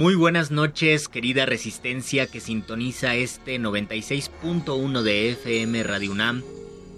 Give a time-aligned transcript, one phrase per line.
[0.00, 6.42] Muy buenas noches, querida resistencia que sintoniza este 96.1 de FM Radio UNAM.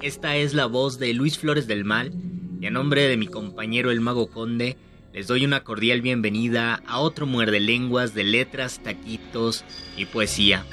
[0.00, 2.12] Esta es la voz de Luis Flores del Mal
[2.60, 4.76] y a nombre de mi compañero el Mago Conde
[5.12, 9.64] les doy una cordial bienvenida a otro muerde lenguas de letras, taquitos
[9.96, 10.64] y poesía.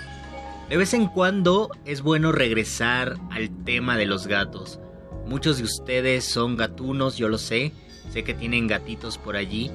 [0.69, 4.79] De vez en cuando es bueno regresar al tema de los gatos.
[5.25, 7.71] Muchos de ustedes son gatunos, yo lo sé,
[8.13, 9.71] sé que tienen gatitos por allí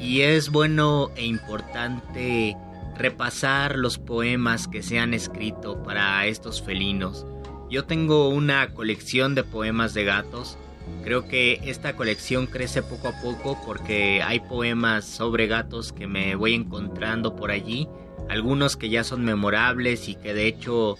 [0.00, 2.56] y es bueno e importante
[2.96, 7.26] repasar los poemas que se han escrito para estos felinos.
[7.70, 10.58] Yo tengo una colección de poemas de gatos.
[11.02, 16.36] Creo que esta colección crece poco a poco porque hay poemas sobre gatos que me
[16.36, 17.88] voy encontrando por allí.
[18.28, 20.96] Algunos que ya son memorables y que de hecho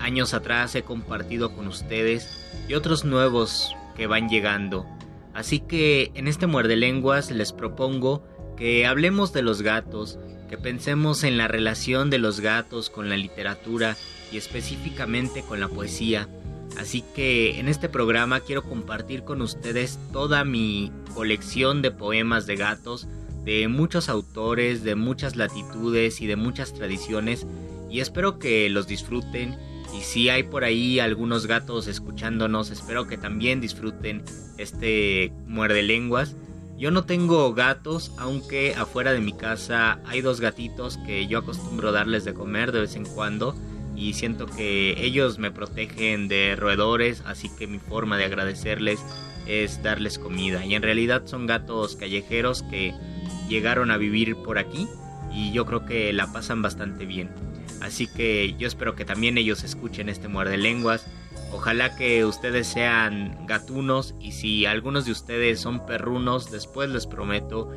[0.00, 2.28] años atrás he compartido con ustedes
[2.68, 4.86] y otros nuevos que van llegando.
[5.34, 8.22] Así que en este muerde lenguas les propongo
[8.56, 13.16] que hablemos de los gatos, que pensemos en la relación de los gatos con la
[13.16, 13.96] literatura
[14.30, 16.28] y específicamente con la poesía.
[16.78, 22.56] Así que en este programa quiero compartir con ustedes toda mi colección de poemas de
[22.56, 23.06] gatos,
[23.44, 27.46] de muchos autores, de muchas latitudes y de muchas tradiciones,
[27.90, 29.56] y espero que los disfruten.
[29.96, 34.24] Y si hay por ahí algunos gatos escuchándonos, espero que también disfruten
[34.58, 36.34] este muerde lenguas.
[36.76, 41.92] Yo no tengo gatos, aunque afuera de mi casa hay dos gatitos que yo acostumbro
[41.92, 43.54] darles de comer de vez en cuando
[43.94, 49.00] y siento que ellos me protegen de roedores, así que mi forma de agradecerles
[49.46, 50.64] es darles comida.
[50.64, 52.92] Y en realidad son gatos callejeros que
[53.48, 54.88] llegaron a vivir por aquí
[55.32, 57.30] y yo creo que la pasan bastante bien.
[57.80, 61.06] Así que yo espero que también ellos escuchen este muerde lenguas
[61.54, 67.70] Ojalá que ustedes sean gatunos y si algunos de ustedes son perrunos, después les prometo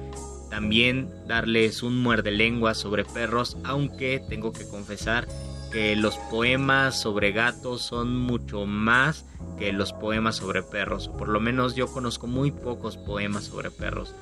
[0.50, 5.28] también darles un muerde lengua sobre perros, aunque tengo que confesar
[5.72, 9.26] que los poemas sobre gatos son mucho más
[9.60, 14.16] que los poemas sobre perros, por lo menos yo conozco muy pocos poemas sobre perros.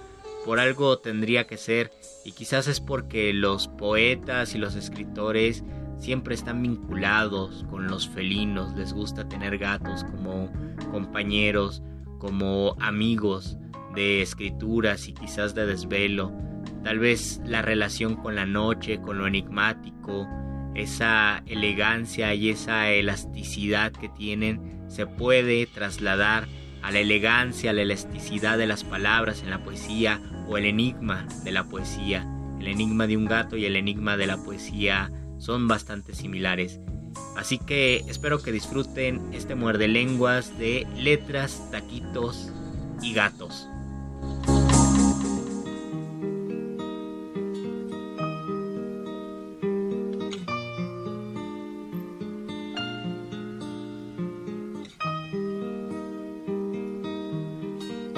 [0.44, 1.92] Por algo tendría que ser,
[2.26, 5.64] y quizás es porque los poetas y los escritores
[6.06, 10.52] siempre están vinculados con los felinos, les gusta tener gatos como
[10.92, 11.82] compañeros,
[12.20, 13.58] como amigos
[13.96, 16.32] de escrituras y quizás de desvelo,
[16.84, 20.28] tal vez la relación con la noche, con lo enigmático,
[20.76, 26.46] esa elegancia y esa elasticidad que tienen se puede trasladar
[26.84, 31.26] a la elegancia, a la elasticidad de las palabras en la poesía o el enigma
[31.44, 32.28] de la poesía,
[32.60, 35.10] el enigma de un gato y el enigma de la poesía
[35.46, 36.80] son bastante similares.
[37.38, 42.52] Así que espero que disfruten este muerde lenguas de letras, taquitos
[43.02, 43.68] y gatos.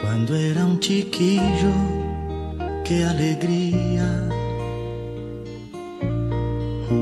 [0.02, 1.74] Cuando era un chiquillo,
[2.86, 4.37] qué alegría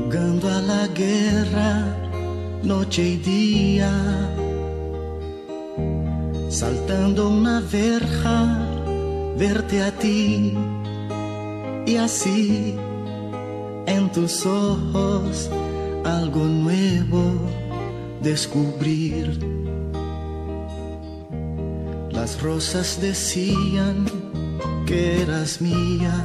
[0.06, 1.84] jugando a la guerra
[2.62, 3.90] noche y día,
[6.48, 8.56] saltando una verja
[9.36, 10.54] verte a ti.
[11.86, 12.76] Y así
[13.86, 15.50] en tus ojos
[16.04, 17.24] algo nuevo
[18.22, 19.40] descubrir.
[22.10, 24.06] Las rosas decían
[24.86, 26.24] que eras mía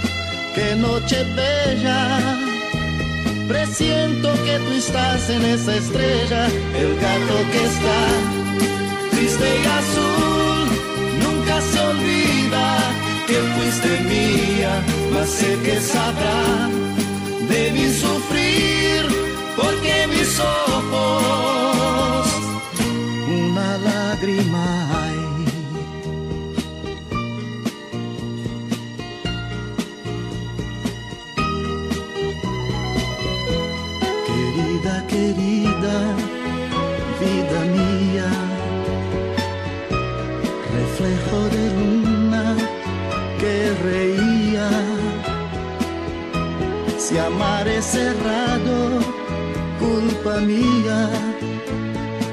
[0.55, 2.19] qué noche bella.
[3.47, 7.99] Presiento que tú estás en esa estrella, el gato que está
[9.11, 10.67] triste y azul,
[11.23, 12.77] nunca se olvida
[13.27, 14.73] que fuiste mía,
[15.13, 16.69] mas sé que sabrá
[17.49, 19.05] de mi sufrir,
[19.57, 22.27] porque mis ojos
[23.27, 24.65] una lágrima
[25.03, 25.20] hay.
[47.31, 48.99] Amar es cerrado,
[49.79, 51.09] culpa mía,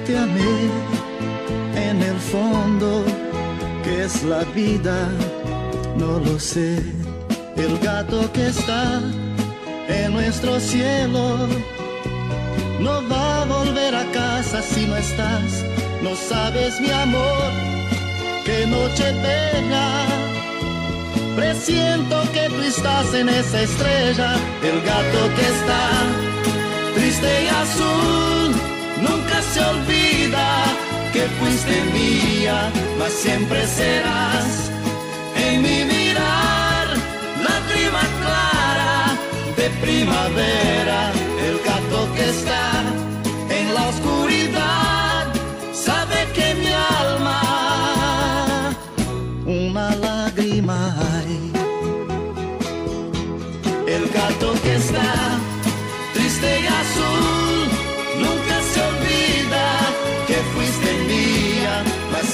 [0.07, 0.57] te amé
[1.75, 3.05] en el fondo,
[3.85, 5.09] que es la vida,
[5.97, 6.83] no lo sé.
[7.57, 9.01] El gato que está
[9.89, 11.49] en nuestro cielo
[12.81, 15.65] no va a volver a casa si no estás.
[16.03, 17.51] No sabes mi amor,
[18.45, 20.18] qué noche bella.
[21.39, 25.85] Presiento que tú estás en esa estrella, el gato que está
[26.97, 28.51] triste y azul.
[29.01, 30.65] Nunca se olvida
[31.13, 34.69] que fuiste mía, mas siempre serás
[35.37, 36.87] en mi mirar,
[37.49, 39.17] lágrima clara
[39.57, 41.13] de primavera,
[41.47, 42.83] el gato que está
[43.49, 44.18] en la oscuridad,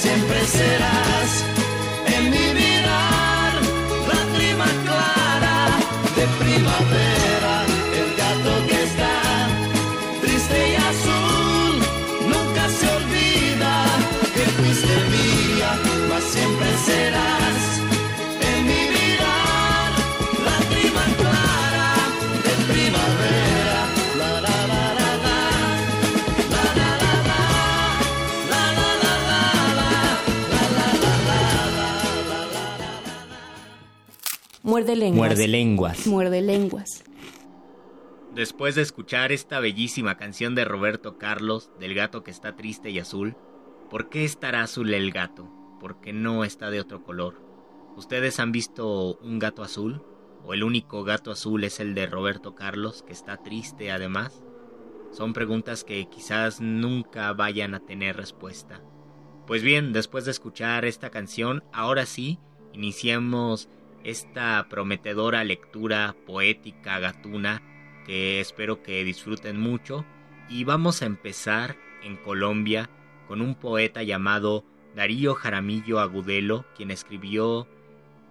[0.05, 1.31] siempre serás.
[2.15, 3.53] En mi mirar,
[4.11, 5.57] lágrima clara
[6.17, 7.34] de primavera,
[34.75, 35.29] Muerde lenguas.
[35.29, 36.07] Muerde lenguas.
[36.07, 37.03] Muerde lenguas.
[38.33, 42.99] Después de escuchar esta bellísima canción de Roberto Carlos, del gato que está triste y
[42.99, 43.37] azul,
[43.89, 45.49] ¿por qué estará azul el gato?
[45.79, 47.41] ¿Por qué no está de otro color?
[47.95, 50.03] ¿Ustedes han visto un gato azul?
[50.43, 54.43] ¿O el único gato azul es el de Roberto Carlos, que está triste además?
[55.11, 58.81] Son preguntas que quizás nunca vayan a tener respuesta.
[59.47, 62.39] Pues bien, después de escuchar esta canción, ahora sí,
[62.73, 63.69] iniciemos
[64.05, 67.61] esta prometedora lectura poética gatuna
[68.05, 70.05] que espero que disfruten mucho.
[70.47, 72.89] Y vamos a empezar en Colombia
[73.27, 74.63] con un poeta llamado
[74.95, 77.67] Darío Jaramillo Agudelo, quien escribió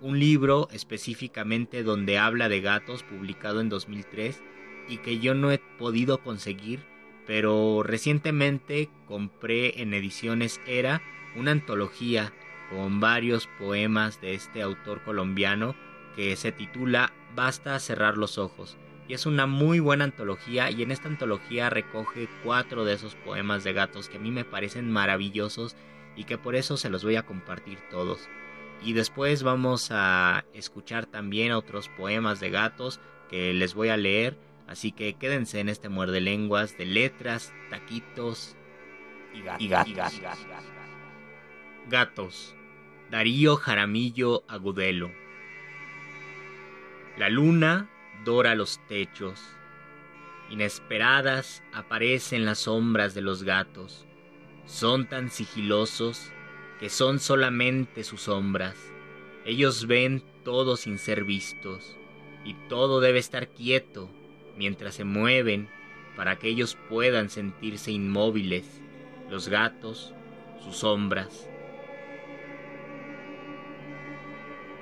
[0.01, 4.41] un libro específicamente donde habla de gatos publicado en 2003
[4.89, 6.85] y que yo no he podido conseguir,
[7.27, 11.03] pero recientemente compré en ediciones Era
[11.37, 12.33] una antología
[12.75, 15.77] con varios poemas de este autor colombiano
[16.17, 18.77] que se titula Basta cerrar los ojos.
[19.09, 23.65] Y es una muy buena antología y en esta antología recoge cuatro de esos poemas
[23.65, 25.77] de gatos que a mí me parecen maravillosos
[26.17, 28.29] y que por eso se los voy a compartir todos.
[28.83, 34.39] Y después vamos a escuchar también otros poemas de gatos que les voy a leer,
[34.67, 38.57] así que quédense en este muerde lenguas de letras, taquitos
[39.59, 40.21] y gatos.
[41.89, 42.55] Gatos.
[43.15, 45.13] Darío Jaramillo Agudelo.
[47.17, 47.89] La luna
[48.25, 49.41] dora los techos.
[50.51, 54.05] Inesperadas aparecen las sombras de los gatos.
[54.67, 56.33] Son tan sigilosos
[56.81, 58.75] que son solamente sus sombras.
[59.45, 61.97] Ellos ven todo sin ser vistos,
[62.45, 64.11] y todo debe estar quieto
[64.57, 65.69] mientras se mueven
[66.17, 68.83] para que ellos puedan sentirse inmóviles,
[69.31, 70.13] los gatos,
[70.65, 71.49] sus sombras.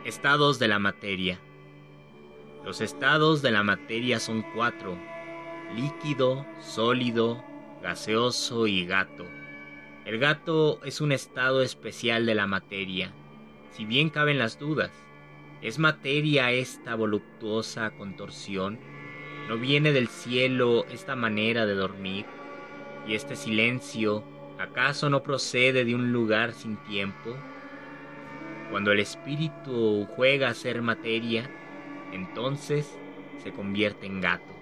[0.05, 1.39] Estados de la materia.
[2.65, 4.99] Los estados de la materia son cuatro,
[5.77, 7.45] líquido, sólido,
[7.85, 9.25] gaseoso y gato.
[10.05, 13.13] El gato es un estado especial de la materia,
[13.71, 14.91] si bien caben las dudas.
[15.61, 18.81] ¿Es materia esta voluptuosa contorsión?
[19.49, 22.27] ¿No viene del cielo esta manera de dormir?
[23.07, 24.25] ¿Y este silencio
[24.59, 27.37] acaso no procede de un lugar sin tiempo?
[28.73, 31.49] Cuando el espíritu juega a ser materia,
[32.13, 32.99] entonces
[33.45, 34.53] se convierte en gato.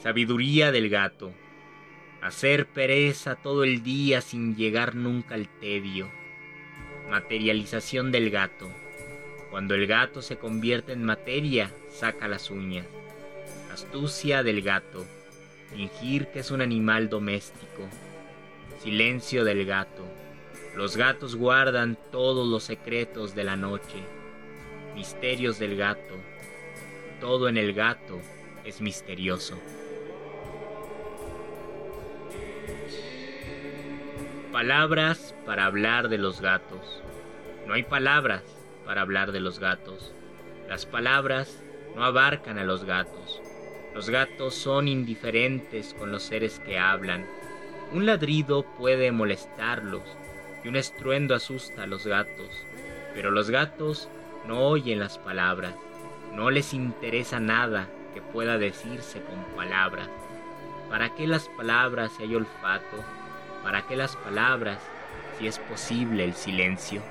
[0.00, 1.32] Sabiduría del gato
[2.22, 6.08] hacer pereza todo el día sin llegar nunca al tedio.
[7.10, 8.70] Materialización del gato.
[9.50, 12.86] Cuando el gato se convierte en materia, saca las uñas.
[13.72, 15.04] Astucia del gato.
[15.74, 17.88] Fingir que es un animal doméstico.
[18.82, 20.21] Silencio del gato.
[20.74, 23.98] Los gatos guardan todos los secretos de la noche.
[24.94, 26.14] Misterios del gato.
[27.20, 28.18] Todo en el gato
[28.64, 29.60] es misterioso.
[34.50, 37.02] Palabras para hablar de los gatos.
[37.66, 38.42] No hay palabras
[38.86, 40.14] para hablar de los gatos.
[40.70, 41.62] Las palabras
[41.94, 43.42] no abarcan a los gatos.
[43.94, 47.26] Los gatos son indiferentes con los seres que hablan.
[47.92, 50.02] Un ladrido puede molestarlos
[50.64, 52.64] y un estruendo asusta a los gatos,
[53.14, 54.08] pero los gatos
[54.46, 55.74] no oyen las palabras,
[56.34, 60.08] no les interesa nada que pueda decirse con palabras.
[60.88, 62.96] ¿Para qué las palabras si hay olfato?
[63.62, 64.78] ¿Para qué las palabras
[65.38, 67.02] si es posible el silencio?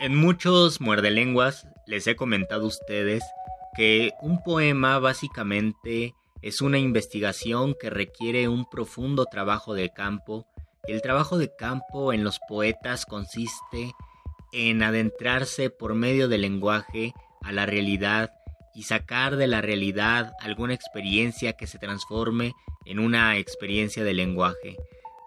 [0.00, 3.22] En muchos muerdelenguas les he comentado a ustedes
[3.76, 10.46] que un poema básicamente es una investigación que requiere un profundo trabajo de campo.
[10.86, 13.92] El trabajo de campo en los poetas consiste
[14.52, 18.30] en adentrarse por medio del lenguaje a la realidad
[18.74, 22.52] y sacar de la realidad alguna experiencia que se transforme
[22.86, 24.76] en una experiencia de lenguaje.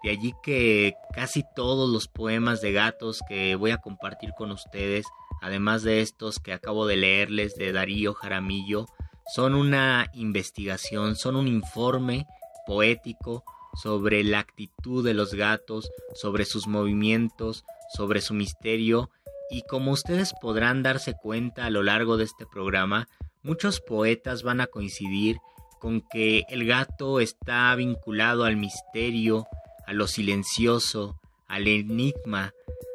[0.02, 5.06] De allí que casi todos los poemas de gatos que voy a compartir con ustedes,
[5.40, 8.86] además de estos que acabo de leerles de Darío Jaramillo,
[9.32, 12.26] son una investigación, son un informe
[12.66, 13.44] poético
[13.82, 19.10] sobre la actitud de los gatos, sobre sus movimientos, sobre su misterio
[19.50, 23.08] y como ustedes podrán darse cuenta a lo largo de este programa,
[23.42, 25.38] muchos poetas van a coincidir
[25.80, 29.46] con que el gato está vinculado al misterio,
[29.86, 32.54] a lo silencioso, al enigma,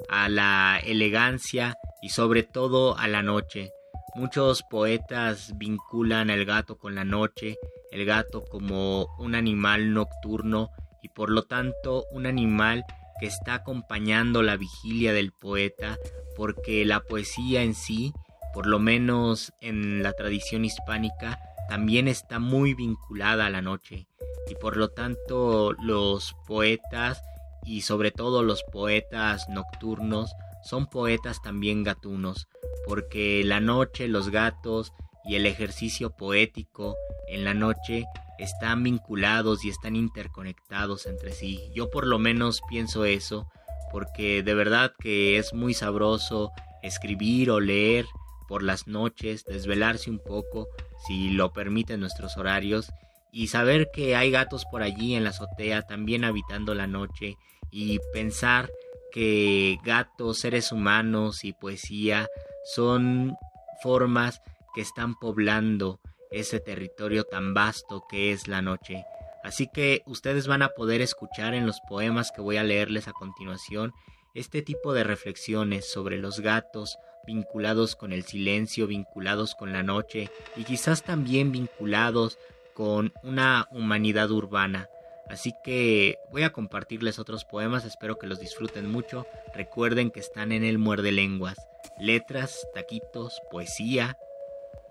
[0.09, 3.71] a la elegancia y sobre todo a la noche.
[4.19, 7.57] Muchos poetas vinculan al gato con la noche,
[7.89, 10.71] el gato como un animal nocturno
[11.01, 12.83] y por lo tanto un animal
[13.21, 15.97] que está acompañando la vigilia del poeta
[16.35, 18.11] porque la poesía en sí,
[18.53, 24.05] por lo menos en la tradición hispánica, también está muy vinculada a la noche.
[24.49, 27.23] Y por lo tanto los poetas
[27.63, 32.47] y sobre todo los poetas nocturnos son poetas también gatunos
[32.85, 34.93] porque la noche, los gatos
[35.25, 36.95] y el ejercicio poético
[37.27, 38.05] en la noche
[38.39, 41.69] están vinculados y están interconectados entre sí.
[41.73, 43.47] Yo por lo menos pienso eso
[43.91, 46.51] porque de verdad que es muy sabroso
[46.81, 48.05] escribir o leer
[48.47, 50.67] por las noches, desvelarse un poco,
[51.05, 52.91] si lo permiten nuestros horarios,
[53.31, 57.37] y saber que hay gatos por allí en la azotea también habitando la noche,
[57.69, 58.71] y pensar
[59.11, 62.27] que gatos, seres humanos y poesía
[62.75, 63.35] son
[63.81, 64.41] formas
[64.75, 65.99] que están poblando
[66.31, 69.05] ese territorio tan vasto que es la noche.
[69.43, 73.13] Así que ustedes van a poder escuchar en los poemas que voy a leerles a
[73.13, 73.93] continuación
[74.35, 80.29] este tipo de reflexiones sobre los gatos, vinculados con el silencio, vinculados con la noche
[80.55, 82.37] y quizás también vinculados
[82.73, 84.87] con una humanidad urbana.
[85.29, 89.27] Así que voy a compartirles otros poemas, espero que los disfruten mucho.
[89.53, 91.55] Recuerden que están en el Muerde Lenguas.
[91.99, 94.17] Letras, taquitos, poesía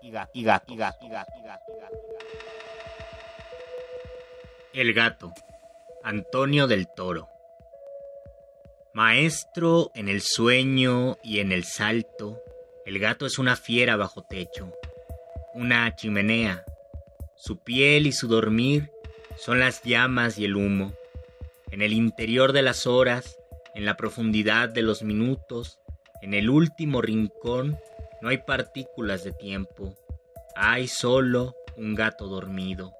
[0.01, 0.73] y gato.
[4.73, 5.33] El gato.
[6.03, 7.27] Antonio del Toro.
[8.93, 12.41] Maestro en el sueño y en el salto,
[12.85, 14.73] el gato es una fiera bajo techo,
[15.53, 16.63] una chimenea.
[17.35, 18.91] Su piel y su dormir
[19.39, 20.93] son las llamas y el humo.
[21.71, 23.37] En el interior de las horas,
[23.73, 25.79] en la profundidad de los minutos,
[26.21, 27.79] en el último rincón,
[28.21, 29.95] no hay partículas de tiempo.
[30.55, 32.93] Hay solo un gato dormido.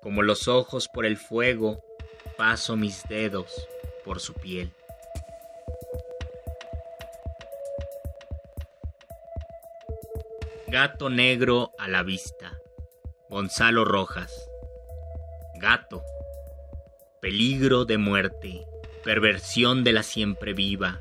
[0.00, 1.82] Como los ojos por el fuego,
[2.36, 3.66] paso mis dedos
[4.04, 4.72] por su piel.
[10.68, 12.56] Gato negro a la vista.
[13.28, 14.49] Gonzalo Rojas.
[15.60, 16.02] Gato.
[17.20, 18.66] Peligro de muerte.
[19.04, 21.00] Perversión de la siempre viva.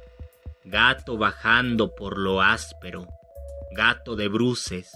[0.65, 3.07] Gato bajando por lo áspero.
[3.71, 4.91] Gato de bruces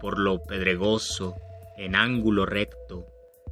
[0.00, 1.34] por lo pedregoso,
[1.76, 3.06] en ángulo recto.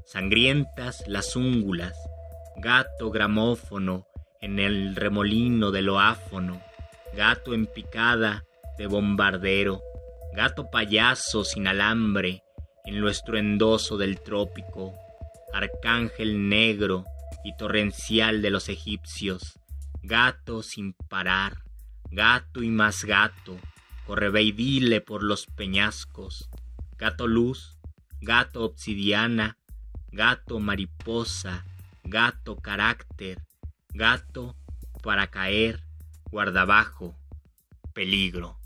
[0.04, 1.98] Sangrientas las úngulas.
[2.56, 4.06] Gato gramófono
[4.40, 6.62] en el remolino de lo áfono.
[7.14, 8.44] Gato en picada
[8.78, 9.82] de bombardero
[10.36, 12.42] gato payaso sin alambre
[12.84, 14.94] en lo estruendoso del trópico,
[15.56, 17.04] arcángel negro
[17.44, 19.58] y torrencial de los egipcios,
[20.02, 21.62] gato sin parar,
[22.10, 23.58] gato y más gato,
[24.06, 26.48] correveidile por los peñascos,
[26.98, 27.78] gato luz,
[28.20, 29.58] gato obsidiana,
[30.12, 31.64] gato mariposa,
[32.04, 33.42] gato carácter,
[33.94, 34.56] gato
[35.02, 35.82] para caer,
[36.30, 37.16] guardabajo,
[37.92, 38.58] peligro.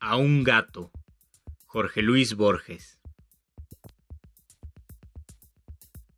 [0.00, 0.90] A un gato.
[1.72, 3.00] Jorge Luis Borges.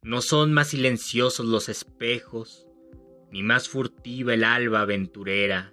[0.02, 2.66] No son más silenciosos los espejos,
[3.30, 5.72] ni más furtiva el alba aventurera.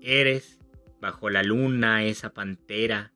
[0.00, 0.58] Eres,
[1.00, 3.12] bajo la luna, esa pantera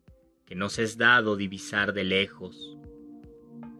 [0.46, 2.78] que nos es dado divisar de lejos.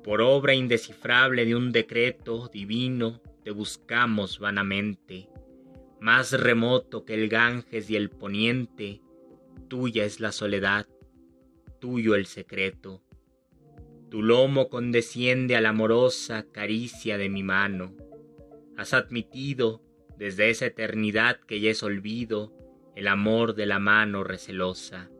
[0.02, 5.28] Por obra indescifrable de un decreto divino, te buscamos vanamente,
[6.00, 9.02] más remoto que el Ganges y el poniente,
[9.68, 10.88] Tuya es la soledad,
[11.78, 13.02] tuyo el secreto.
[14.11, 17.94] Tu lomo condesciende a la amorosa caricia de mi mano.
[18.76, 19.83] Has admitido,
[20.16, 22.55] desde esa eternidad que ya es olvido,
[22.96, 25.11] el amor de la mano recelosa.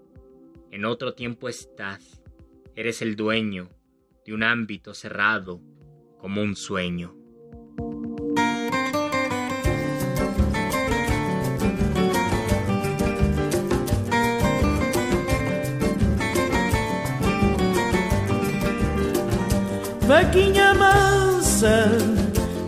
[0.71, 2.23] En otro tiempo estás,
[2.75, 3.71] eres el dueño
[4.25, 5.61] de un ámbito cerrado
[6.19, 7.18] como un sueño.
[20.29, 21.89] Vaquinha mansa,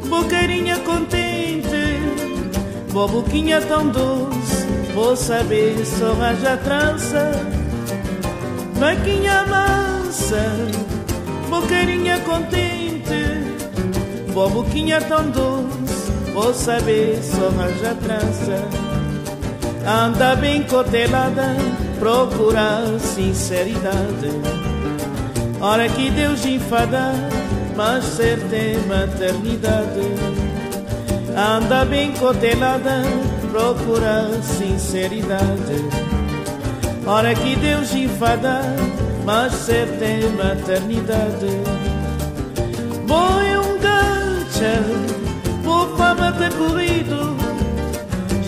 [0.09, 2.01] boqueirinha contente,
[2.91, 7.33] boquinha tão doce, vou saber só raja trança.
[8.77, 10.43] Vaquinha mansa,
[11.51, 13.27] boqueirinha contente,
[14.33, 18.65] boquinha tão doce, vou saber só raja trança.
[19.87, 21.55] Anda bem cotelada,
[21.99, 24.70] procurar sinceridade
[25.61, 27.13] Hora que Deus enfada,
[27.77, 30.01] mas certa é maternidade.
[31.37, 33.03] Anda bem cotelada,
[33.51, 35.85] procura sinceridade.
[37.07, 38.63] Hora que Deus enfada,
[39.27, 41.61] mas certa é maternidade.
[43.07, 44.83] Boi um gancha,
[45.63, 47.37] vou fama ter corrido,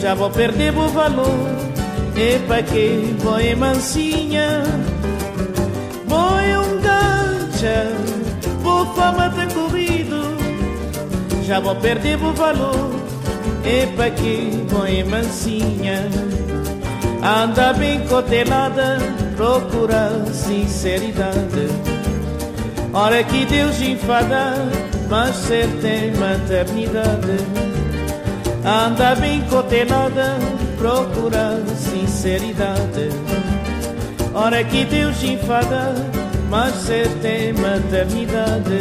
[0.01, 1.63] já vou perder o valor.
[2.17, 4.63] E para que boi mansinha?
[8.61, 10.37] Vou fama ter corrido,
[11.45, 12.91] já vou perder o valor.
[13.65, 16.09] Epa que põe mansinha,
[17.23, 18.99] anda bem cotelada,
[19.37, 21.69] procura sinceridade.
[22.93, 24.55] Hora que Deus enfada,
[25.09, 27.39] mas certa é maternidade.
[28.65, 30.37] Anda bem cotelada,
[30.77, 33.11] procura sinceridade.
[34.35, 35.95] Hora que Deus enfada,
[36.53, 38.79] mas certa é maternidade.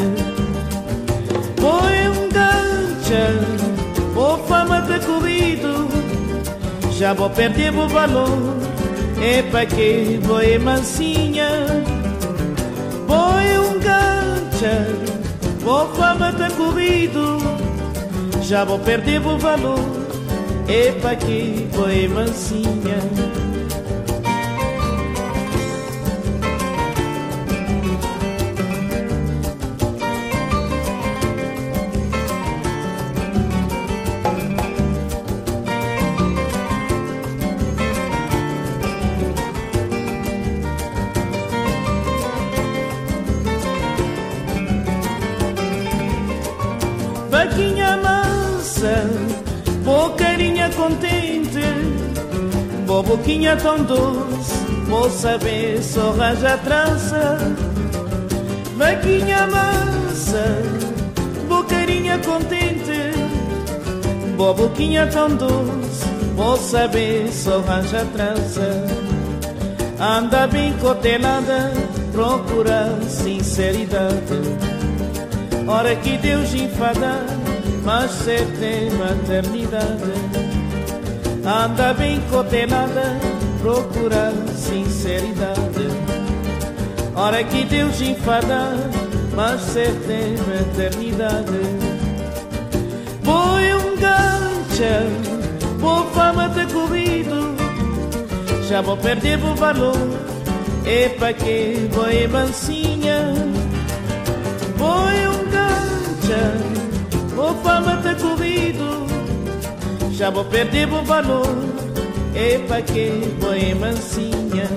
[1.58, 5.88] Foi um gancho, ou fama de corrido,
[6.92, 8.58] já vou perder o valor.
[9.24, 11.48] É para que vou mansinha.
[13.08, 17.38] Foi um gancho, ou fama de corrido,
[18.42, 19.80] já vou perder o valor.
[20.68, 23.51] É para que vou mansinha.
[53.04, 54.54] Boquinha tão doce,
[54.88, 57.38] vou saber só raja trança.
[58.78, 60.44] Vaquinha mansa,
[61.48, 63.12] bocarinha contente,
[64.36, 68.86] boa boquinha tão doce, vou saber só arranja trança.
[70.00, 71.72] Anda bem cotelada,
[72.12, 74.42] procura sinceridade.
[75.68, 77.24] Hora que Deus enfada,
[77.84, 80.31] mas certa é maternidade.
[81.52, 83.20] Anda bem cotelada,
[83.62, 85.86] procura sinceridade.
[87.14, 88.70] Hora que Deus enfada,
[89.36, 91.60] mas certa é maternidade.
[93.22, 95.04] Foi um gancha,
[95.78, 97.54] por fama ter corrido,
[98.70, 99.98] já vou perder o valor.
[100.86, 103.36] Epa que foi mansinha,
[104.78, 106.54] foi um gancha,
[107.36, 109.11] por fama ter corrido,
[110.22, 111.48] já vou perder o valor.
[112.36, 114.70] Epa que foi mansinha,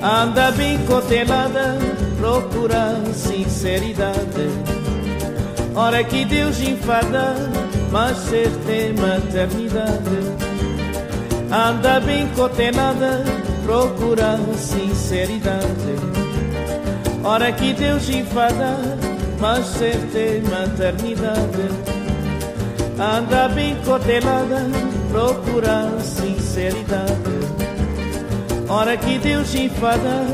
[0.00, 1.76] anda bem cotelada,
[2.16, 4.48] procura sinceridade.
[5.74, 7.34] Hora que Deus enfada,
[7.90, 10.20] mas certa é maternidade.
[11.50, 13.24] Anda bem cotelada,
[13.64, 15.96] procura sinceridade.
[17.24, 18.78] Hora que Deus enfada,
[19.40, 21.89] mas certa é maternidade.
[23.00, 24.68] Anda bem cotelada,
[25.08, 27.40] procura sinceridade.
[28.68, 30.26] Hora que Deus enfada,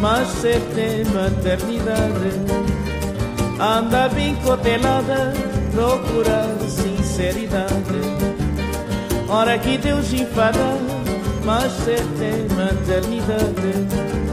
[0.00, 2.32] mas certa é maternidade.
[3.60, 5.32] Anda bem cotelada,
[5.70, 7.68] procura sinceridade.
[9.28, 10.76] Hora que Deus enfada,
[11.44, 14.27] mas certa é maternidade.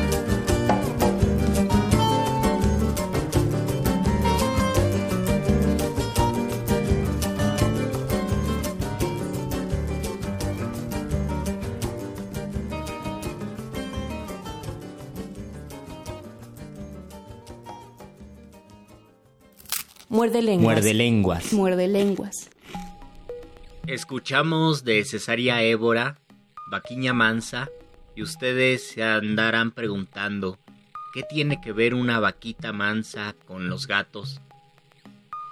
[20.25, 20.63] Muerde lenguas.
[20.65, 21.53] Muerde lenguas.
[21.53, 22.49] Muerde lenguas.
[23.85, 26.17] Escuchamos de Cesaria Évora,
[26.71, 27.69] Vaquiña Mansa,
[28.15, 30.57] y ustedes se andarán preguntando,
[31.13, 34.41] ¿qué tiene que ver una vaquita mansa con los gatos?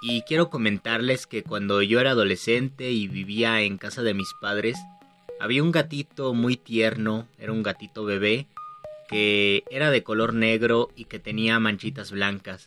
[0.02, 4.76] Y quiero comentarles que cuando yo era adolescente y vivía en casa de mis padres,
[5.38, 8.48] había un gatito muy tierno, era un gatito bebé,
[9.08, 12.66] que era de color negro y que tenía manchitas blancas.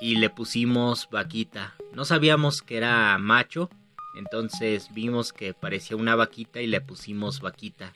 [0.00, 1.74] Y le pusimos vaquita.
[1.92, 3.68] No sabíamos que era macho,
[4.14, 7.92] entonces vimos que parecía una vaquita y le pusimos vaquita.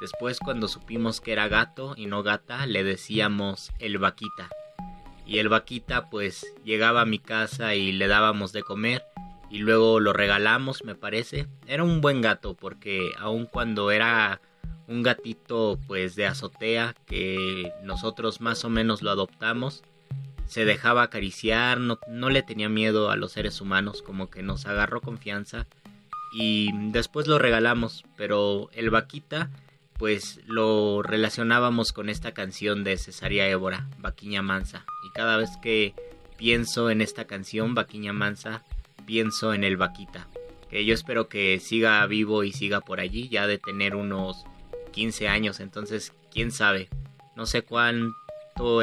[0.00, 4.48] Después cuando supimos que era gato y no gata, le decíamos el vaquita.
[5.26, 9.02] Y el vaquita pues llegaba a mi casa y le dábamos de comer
[9.50, 11.46] y luego lo regalamos me parece.
[11.66, 14.40] Era un buen gato porque aun cuando era
[14.86, 19.82] un gatito pues de azotea que nosotros más o menos lo adoptamos,
[20.50, 24.66] se dejaba acariciar, no, no, le tenía miedo a los seres humanos, como que nos
[24.66, 25.68] agarró confianza
[26.32, 29.48] y después lo regalamos, pero el vaquita
[29.96, 35.94] pues lo relacionábamos con esta canción de Cesaria Évora, Vaquiña Mansa, y cada vez que
[36.36, 38.64] pienso en esta canción, Vaquiña Mansa,
[39.06, 40.26] pienso en el vaquita,
[40.68, 44.42] que yo espero que siga vivo y siga por allí, ya de tener unos
[44.90, 46.88] 15 años, entonces quién sabe,
[47.36, 48.14] no sé cuán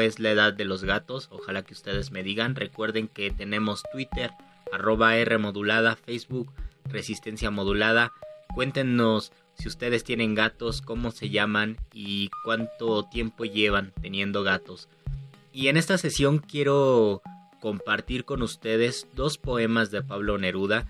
[0.00, 1.28] es la edad de los gatos.
[1.30, 2.54] Ojalá que ustedes me digan.
[2.56, 4.30] Recuerden que tenemos Twitter,
[4.72, 6.52] arroba R modulada, Facebook,
[6.84, 8.12] Resistencia modulada.
[8.54, 14.88] Cuéntenos si ustedes tienen gatos, cómo se llaman y cuánto tiempo llevan teniendo gatos.
[15.52, 17.22] Y en esta sesión quiero
[17.60, 20.86] compartir con ustedes dos poemas de Pablo Neruda.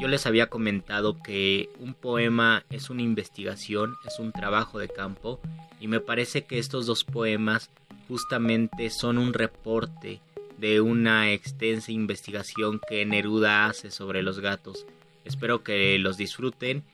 [0.00, 5.40] Yo les había comentado que un poema es una investigación, es un trabajo de campo
[5.80, 7.70] y me parece que estos dos poemas
[8.08, 10.20] justamente son un reporte
[10.58, 14.86] de una extensa investigación que Neruda hace sobre los gatos.
[15.24, 16.84] Espero que los disfruten.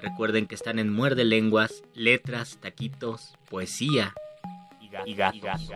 [0.00, 4.14] Recuerden que están en Muerde Lenguas, letras, taquitos, poesía
[5.04, 5.68] y gatos.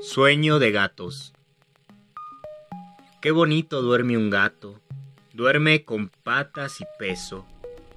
[0.00, 1.32] Sueño de gatos.
[3.20, 4.80] Qué bonito duerme un gato.
[5.32, 7.46] Duerme con patas y peso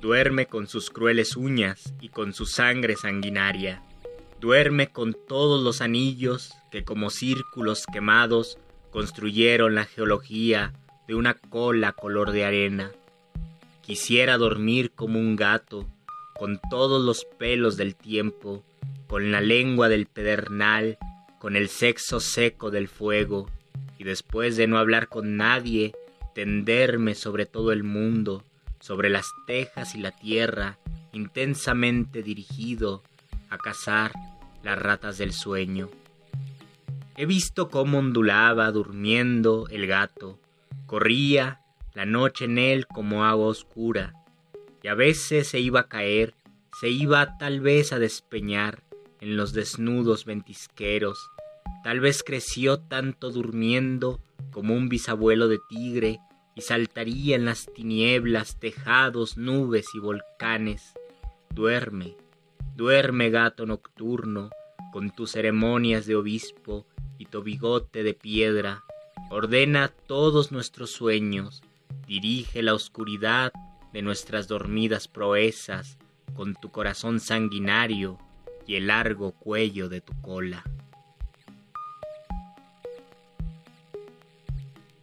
[0.01, 3.81] Duerme con sus crueles uñas y con su sangre sanguinaria.
[4.39, 8.57] Duerme con todos los anillos que como círculos quemados
[8.91, 10.73] construyeron la geología
[11.07, 12.91] de una cola color de arena.
[13.81, 15.87] Quisiera dormir como un gato,
[16.37, 18.63] con todos los pelos del tiempo,
[19.07, 20.97] con la lengua del pedernal,
[21.39, 23.49] con el sexo seco del fuego,
[23.97, 25.93] y después de no hablar con nadie,
[26.33, 28.43] tenderme sobre todo el mundo,
[28.85, 30.77] sobre las tejas y la tierra,
[31.11, 33.01] intensamente dirigido,
[33.49, 34.11] a cazar
[34.61, 35.89] las ratas del sueño.
[37.17, 40.39] He visto cómo ondulaba durmiendo el gato,
[40.85, 41.61] corría
[41.95, 44.13] la noche en él como agua oscura,
[44.83, 46.35] y a veces se iba a caer,
[46.79, 48.83] se iba tal vez a despeñar
[49.19, 51.31] en los desnudos ventisqueros,
[51.83, 54.19] tal vez creció tanto durmiendo
[54.51, 56.19] como un bisabuelo de tigre
[56.55, 60.93] y saltaría en las tinieblas, tejados, nubes y volcanes.
[61.49, 62.15] Duerme,
[62.75, 64.49] duerme gato nocturno,
[64.91, 66.85] con tus ceremonias de obispo
[67.17, 68.83] y tu bigote de piedra,
[69.29, 71.61] ordena todos nuestros sueños,
[72.07, 73.51] dirige la oscuridad
[73.91, 75.97] de nuestras dormidas proezas
[76.33, 78.17] con tu corazón sanguinario
[78.67, 80.63] y el largo cuello de tu cola.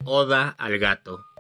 [0.05, 1.32] Oda al gato.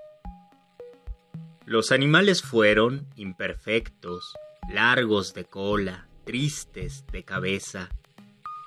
[1.64, 4.34] Los animales fueron imperfectos,
[4.68, 7.88] largos de cola, tristes de cabeza.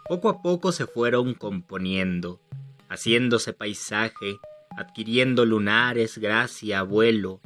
[0.07, 2.39] Poco a poco se fueron componiendo,
[2.87, 4.37] haciéndose paisaje,
[4.77, 7.41] adquiriendo lunares, gracia, vuelo.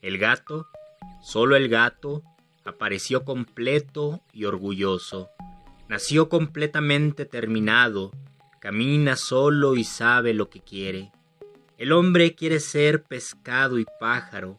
[0.00, 0.68] El gato,
[1.20, 2.22] solo el gato,
[2.64, 5.28] apareció completo y orgulloso.
[5.88, 8.10] Nació completamente terminado,
[8.58, 11.12] camina solo y sabe lo que quiere.
[11.76, 14.58] El hombre quiere ser pescado y pájaro,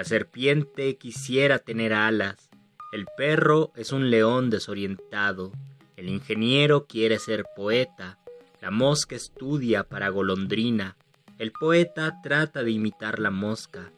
[0.00, 2.48] la serpiente quisiera tener alas,
[2.90, 5.52] el perro es un león desorientado,
[5.94, 8.18] el ingeniero quiere ser poeta,
[8.62, 10.96] la mosca estudia para golondrina,
[11.36, 13.92] el poeta trata de imitar la mosca,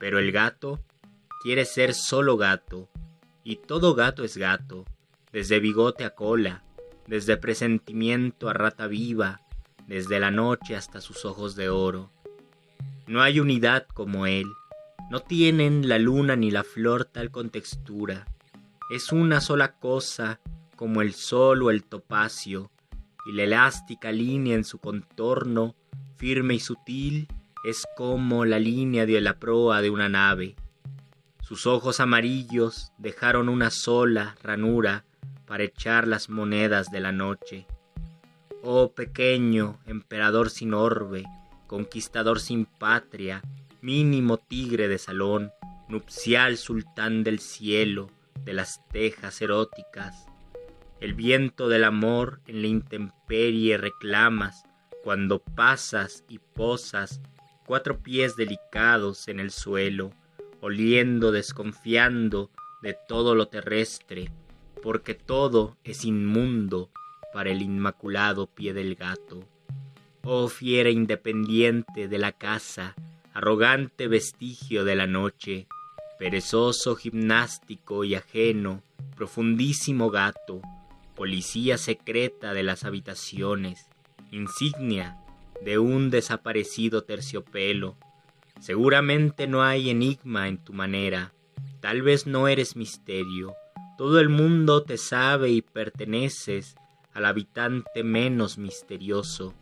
[0.00, 0.80] pero el gato
[1.44, 2.88] quiere ser solo gato,
[3.44, 4.86] y todo gato es gato,
[5.32, 6.64] desde bigote a cola,
[7.06, 9.42] desde presentimiento a rata viva,
[9.86, 12.10] desde la noche hasta sus ojos de oro.
[13.06, 14.44] No hay unidad como él,
[15.10, 18.26] no tienen la luna ni la flor tal contextura,
[18.90, 20.40] es una sola cosa
[20.76, 22.70] como el sol o el topacio,
[23.26, 25.74] y la elástica línea en su contorno,
[26.16, 27.28] firme y sutil,
[27.64, 30.56] es como la línea de la proa de una nave.
[31.42, 35.04] Sus ojos amarillos dejaron una sola ranura
[35.46, 37.66] para echar las monedas de la noche.
[38.62, 41.24] Oh pequeño emperador sin orbe,
[41.66, 43.42] conquistador sin patria,
[43.80, 45.52] mínimo tigre de salón,
[45.88, 48.10] nupcial sultán del cielo,
[48.44, 50.26] de las tejas eróticas,
[51.00, 54.64] el viento del amor en la intemperie reclamas
[55.04, 57.20] cuando pasas y posas
[57.66, 60.10] cuatro pies delicados en el suelo,
[60.60, 62.50] oliendo desconfiando
[62.82, 64.32] de todo lo terrestre,
[64.82, 66.90] porque todo es inmundo
[67.32, 69.44] para el inmaculado pie del gato.
[70.24, 72.94] Oh fiera independiente de la casa,
[73.38, 75.68] arrogante vestigio de la noche,
[76.18, 78.82] perezoso gimnástico y ajeno,
[79.14, 80.60] profundísimo gato,
[81.14, 83.86] policía secreta de las habitaciones,
[84.32, 85.18] insignia
[85.64, 87.96] de un desaparecido terciopelo.
[88.58, 91.32] Seguramente no hay enigma en tu manera,
[91.78, 93.54] tal vez no eres misterio,
[93.96, 96.74] todo el mundo te sabe y perteneces
[97.14, 99.54] al habitante menos misterioso.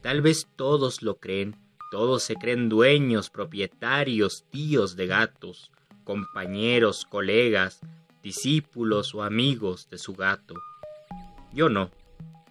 [0.00, 1.61] Tal vez todos lo creen,
[1.92, 5.70] todos se creen dueños, propietarios, tíos de gatos,
[6.04, 7.80] compañeros, colegas,
[8.22, 10.54] discípulos o amigos de su gato.
[11.52, 11.90] Yo no,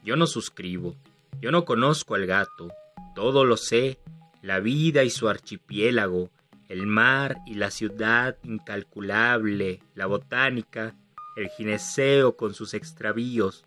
[0.03, 0.95] yo no suscribo,
[1.41, 2.69] yo no conozco al gato,
[3.15, 3.97] todo lo sé,
[4.43, 6.29] la vida y su archipiélago,
[6.69, 10.93] el mar y la ciudad incalculable, la botánica,
[11.35, 13.65] el gineceo con sus extravíos,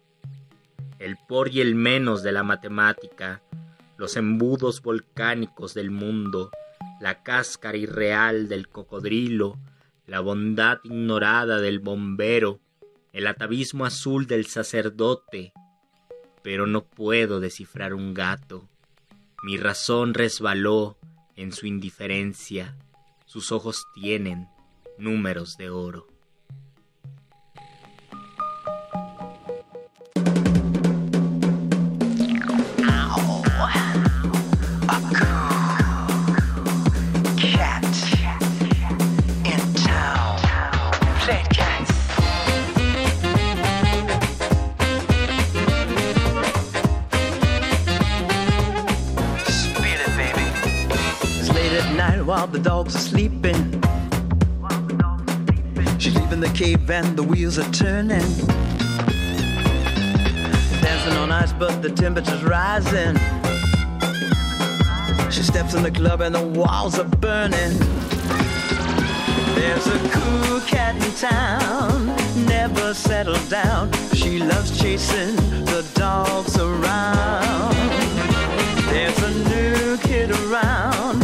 [1.01, 3.43] el por y el menos de la matemática,
[3.97, 6.51] los embudos volcánicos del mundo,
[7.01, 9.59] la cáscara irreal del cocodrilo,
[10.07, 12.61] la bondad ignorada del bombero,
[13.13, 15.53] el atavismo azul del sacerdote,
[16.43, 18.69] pero no puedo descifrar un gato.
[19.43, 20.99] Mi razón resbaló
[21.37, 22.77] en su indiferencia,
[23.27, 24.49] sus ojos tienen
[24.99, 26.14] números de oro.
[52.45, 53.83] While the dogs are sleeping.
[55.99, 58.29] She's leaving the cave and the wheels are turning.
[60.83, 63.17] Dancing on ice, but the temperature's rising.
[65.31, 67.79] She steps in the club and the walls are burning.
[69.55, 72.15] There's a cool cat in town,
[72.47, 73.91] never settled down.
[74.13, 77.75] She loves chasing the dogs around.
[78.93, 81.24] There's a new kid around,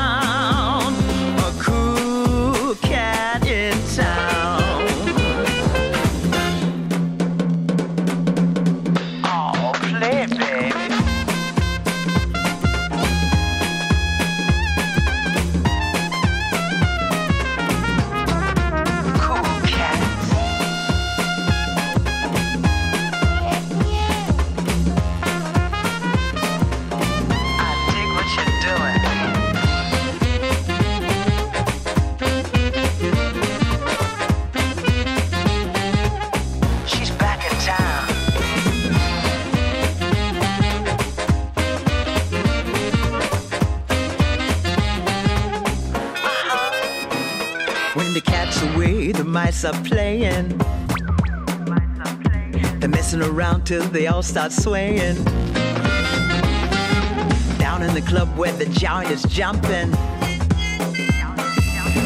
[49.61, 50.57] Mice are playing.
[52.79, 55.23] They're messing around till they all start swaying.
[57.57, 59.91] Down in the club where the giant is jumping.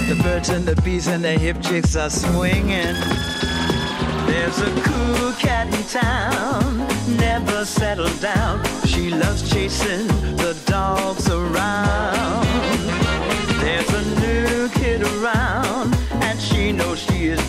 [0.09, 2.95] The birds and the bees and the hip chicks are swinging.
[4.27, 6.87] There's a cool cat in town,
[7.17, 8.63] never settled down.
[8.85, 12.45] She loves chasing the dogs around.
[13.61, 15.84] There's a new kid around,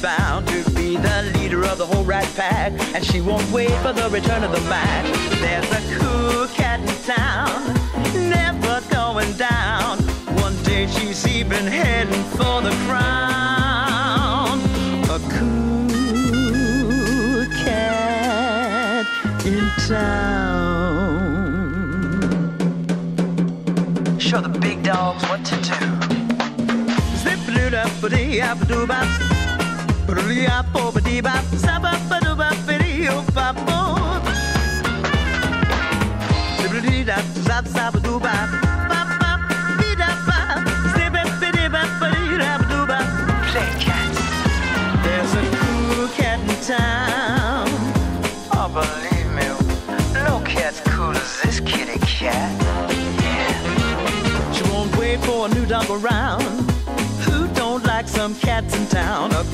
[0.00, 2.72] bound to be the leader of the whole rat pack.
[2.94, 5.04] And she won't wait for the return of the Mac.
[5.40, 7.74] There's a cool cat in town,
[8.28, 9.98] never going down.
[10.42, 14.60] One day she's even heading for the crown.
[15.10, 19.06] A cool cat
[19.46, 20.64] in town.
[24.18, 25.74] Show the big dogs what to do.
[27.18, 29.35] Zip-a-doo-da-ba-dee-ah-ba-doo-bop.
[58.26, 59.45] Some cats in town?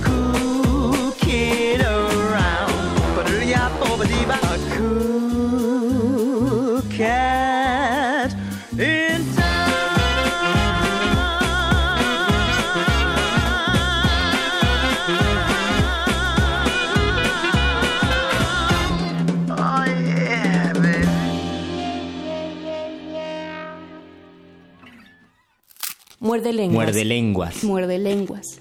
[26.33, 26.73] Muerde lenguas.
[26.87, 27.64] Muerde lenguas.
[27.64, 28.61] Muerde lenguas.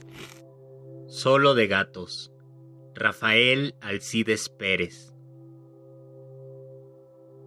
[1.08, 2.34] Solo de gatos.
[2.94, 5.14] Rafael Alcides Pérez.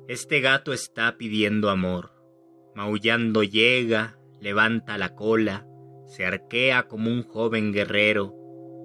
[0.09, 2.13] Este gato está pidiendo amor.
[2.75, 5.67] Maullando llega, levanta la cola,
[6.07, 8.35] se arquea como un joven guerrero,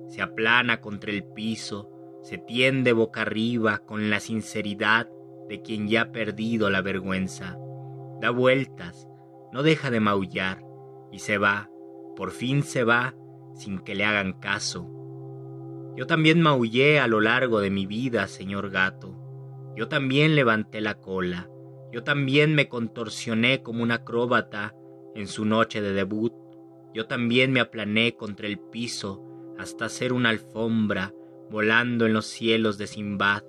[0.09, 1.89] se aplana contra el piso,
[2.21, 5.07] se tiende boca arriba con la sinceridad
[5.47, 7.57] de quien ya ha perdido la vergüenza.
[8.19, 9.07] Da vueltas,
[9.53, 10.68] no deja de maullar
[11.11, 11.69] y se va,
[12.15, 13.15] por fin se va
[13.55, 14.89] sin que le hagan caso.
[15.95, 19.15] Yo también maullé a lo largo de mi vida, señor gato.
[19.75, 21.49] Yo también levanté la cola.
[21.91, 24.75] Yo también me contorsioné como un acróbata
[25.15, 26.33] en su noche de debut.
[26.93, 29.25] Yo también me aplané contra el piso
[29.57, 31.13] hasta hacer una alfombra
[31.49, 33.43] volando en los cielos de Simbad.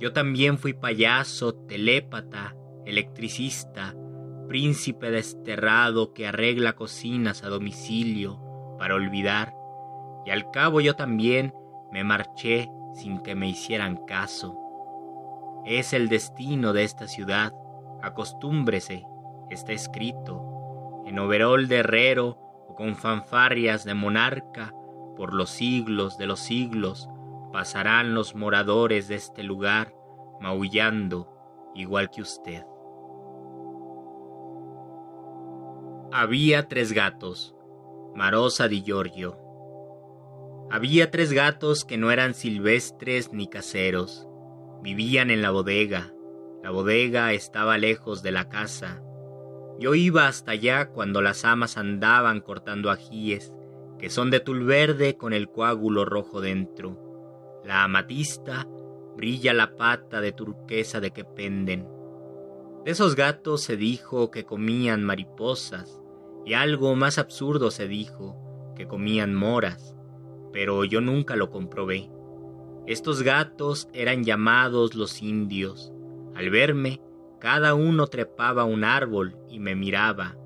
[0.00, 3.94] Yo también fui payaso, telépata, electricista,
[4.46, 8.40] príncipe desterrado que arregla cocinas a domicilio
[8.78, 9.54] para olvidar.
[10.26, 11.54] Y al cabo yo también
[11.92, 14.58] me marché sin que me hicieran caso.
[15.64, 17.52] Es el destino de esta ciudad,
[18.02, 19.06] acostúmbrese,
[19.50, 22.38] está escrito, en overol de herrero
[22.68, 24.74] o con fanfarrias de monarca,
[25.16, 27.08] por los siglos de los siglos
[27.54, 29.94] pasarán los moradores de este lugar
[30.40, 32.64] maullando igual que usted.
[36.16, 37.56] Había tres gatos,
[38.14, 39.36] Marosa di Giorgio.
[40.70, 44.28] Había tres gatos que no eran silvestres ni caseros.
[44.80, 46.14] Vivían en la bodega.
[46.62, 49.02] La bodega estaba lejos de la casa.
[49.80, 53.52] Yo iba hasta allá cuando las amas andaban cortando ajíes
[53.98, 57.60] que son de tul verde con el coágulo rojo dentro.
[57.64, 58.68] La amatista
[59.16, 61.88] brilla la pata de turquesa de que penden.
[62.84, 66.03] De esos gatos se dijo que comían mariposas,
[66.44, 68.36] y algo más absurdo se dijo,
[68.76, 69.94] que comían moras,
[70.52, 72.10] pero yo nunca lo comprobé.
[72.86, 75.92] Estos gatos eran llamados los indios.
[76.34, 77.00] Al verme,
[77.40, 80.36] cada uno trepaba un árbol y me miraba.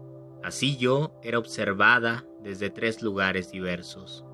[0.42, 4.24] Así yo era observada desde tres lugares diversos.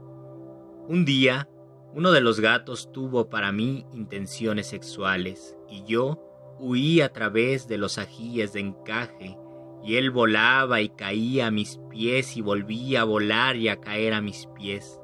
[0.87, 1.49] Un día,
[1.95, 6.21] uno de los gatos tuvo para mí intenciones sexuales y yo
[6.59, 9.39] huí a través de los ajíes de encaje
[9.85, 14.15] y él volaba y caía a mis pies y volvía a volar y a caer
[14.15, 14.99] a mis pies.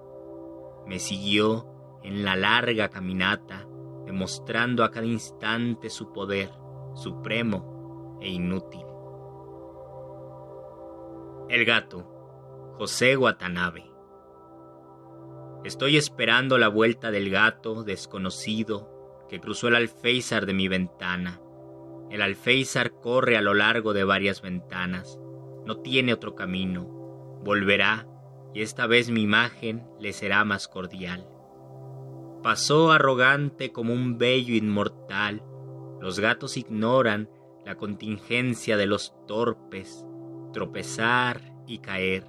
[0.87, 1.67] Me siguió
[2.03, 3.69] en la larga caminata,
[4.07, 6.51] demostrando a cada instante su poder
[6.95, 8.85] supremo e inútil.
[11.51, 13.85] El gato, José Watanabe.
[15.63, 21.41] Estoy esperando la vuelta del gato desconocido que cruzó el alféizar de mi ventana.
[22.11, 25.19] El alféizar corre a lo largo de varias ventanas.
[25.65, 26.85] No tiene otro camino.
[27.45, 28.07] Volverá
[28.53, 31.27] y esta vez mi imagen le será más cordial.
[32.43, 35.43] Pasó arrogante como un bello inmortal.
[36.01, 37.31] Los gatos ignoran
[37.65, 40.05] la contingencia de los torpes,
[40.53, 42.25] tropezar y caer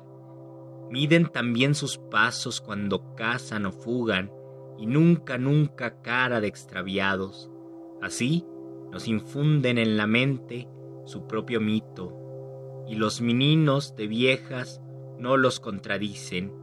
[0.92, 4.30] Miden también sus pasos cuando cazan o fugan
[4.78, 7.50] y nunca, nunca cara de extraviados.
[8.02, 8.46] Así
[8.92, 10.68] nos infunden en la mente
[11.06, 12.18] su propio mito,
[12.88, 14.82] y los meninos de viejas
[15.18, 16.54] no los contradicen,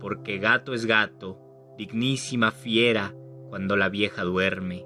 [0.00, 1.38] porque gato es gato,
[1.78, 3.14] dignísima fiera
[3.48, 4.84] cuando la vieja duerme.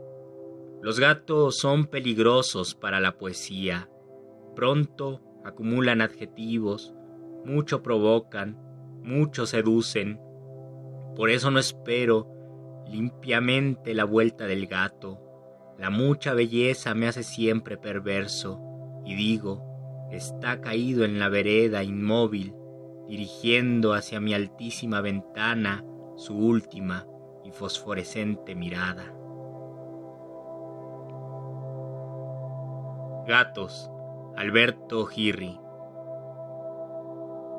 [0.82, 3.88] Los gatos son peligrosos para la poesía,
[4.54, 6.94] pronto acumulan adjetivos,
[7.44, 8.58] mucho provocan,
[9.02, 10.20] muchos seducen.
[11.14, 12.28] Por eso no espero
[12.90, 15.20] limpiamente la vuelta del gato.
[15.78, 18.60] La mucha belleza me hace siempre perverso,
[19.04, 22.54] y digo, está caído en la vereda inmóvil,
[23.06, 25.84] dirigiendo hacia mi altísima ventana
[26.16, 27.06] su última
[27.44, 29.12] y fosforescente mirada.
[33.26, 33.90] Gatos,
[34.36, 35.58] Alberto Girri.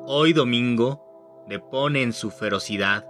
[0.06, 3.06] Hoy domingo depone en su ferocidad,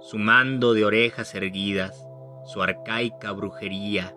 [0.00, 2.08] su mando de orejas erguidas,
[2.44, 4.14] su arcaica brujería,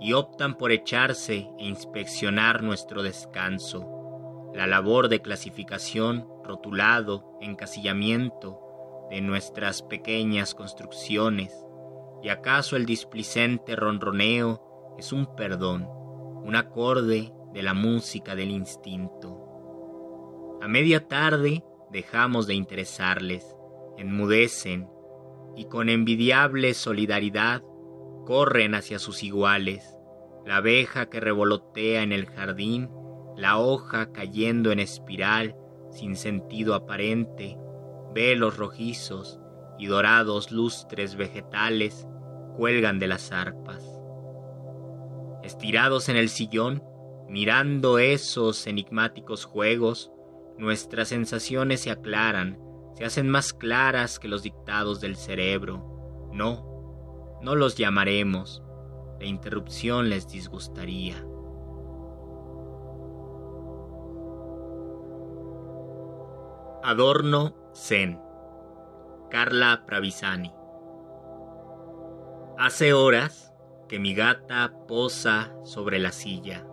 [0.00, 8.58] y optan por echarse e inspeccionar nuestro descanso, la labor de clasificación, rotulado, encasillamiento
[9.10, 11.52] de nuestras pequeñas construcciones,
[12.22, 15.88] y acaso el displicente ronroneo es un perdón,
[16.44, 20.58] un acorde de la música del instinto.
[20.62, 23.56] A media tarde dejamos de interesarles,
[23.96, 24.88] enmudecen
[25.56, 27.62] y con envidiable solidaridad
[28.30, 29.98] corren hacia sus iguales,
[30.46, 32.88] la abeja que revolotea en el jardín,
[33.36, 35.56] la hoja cayendo en espiral
[35.90, 37.58] sin sentido aparente,
[38.14, 39.40] velos rojizos
[39.80, 42.06] y dorados lustres vegetales
[42.56, 44.00] cuelgan de las arpas.
[45.42, 46.84] Estirados en el sillón,
[47.28, 50.12] mirando esos enigmáticos juegos,
[50.56, 52.60] nuestras sensaciones se aclaran,
[52.94, 56.30] se hacen más claras que los dictados del cerebro.
[56.32, 56.69] No,
[57.42, 58.62] no los llamaremos.
[59.18, 61.16] La interrupción les disgustaría.
[66.82, 68.20] Adorno Zen.
[69.30, 70.52] Carla Pravisani.
[72.58, 73.54] Hace horas
[73.88, 76.66] que mi gata posa sobre la silla.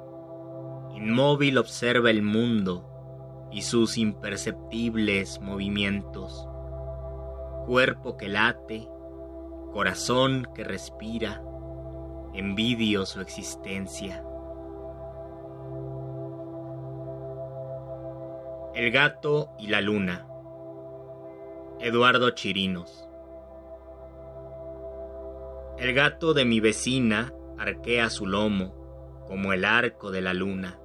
[0.95, 6.47] Inmóvil observa el mundo y sus imperceptibles movimientos.
[7.65, 8.87] Cuerpo que late,
[9.71, 11.41] corazón que respira,
[12.33, 14.23] envidio su existencia.
[18.73, 20.27] El gato y la luna.
[21.79, 23.07] Eduardo Chirinos.
[25.77, 30.79] El gato de mi vecina arquea su lomo como el arco de la luna.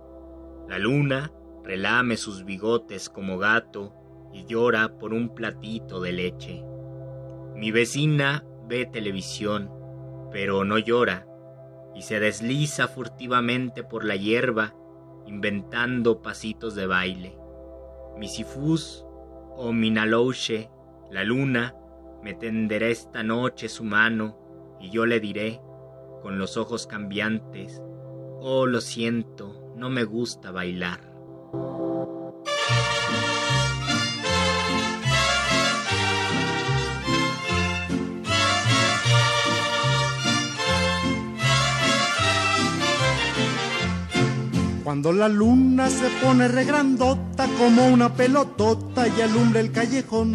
[0.69, 1.33] La luna
[1.65, 3.95] relame sus bigotes como gato
[4.33, 6.65] y llora por un platito de leche.
[7.55, 9.71] Mi vecina ve televisión,
[10.33, 11.27] pero no llora,
[11.95, 14.75] y se desliza furtivamente por la hierba,
[15.27, 17.39] inventando pasitos de baile.
[18.17, 19.05] Mi sifus
[19.59, 20.71] o Minalouche,
[21.11, 21.75] la luna,
[22.23, 24.39] me tenderá esta noche su mano,
[24.81, 25.61] y yo le diré,
[26.23, 27.83] con los ojos cambiantes,
[28.41, 31.12] oh lo siento, no me gusta bailar.
[44.93, 50.35] Cuando la luna se pone regrandota como una pelotota y alumbra el callejón,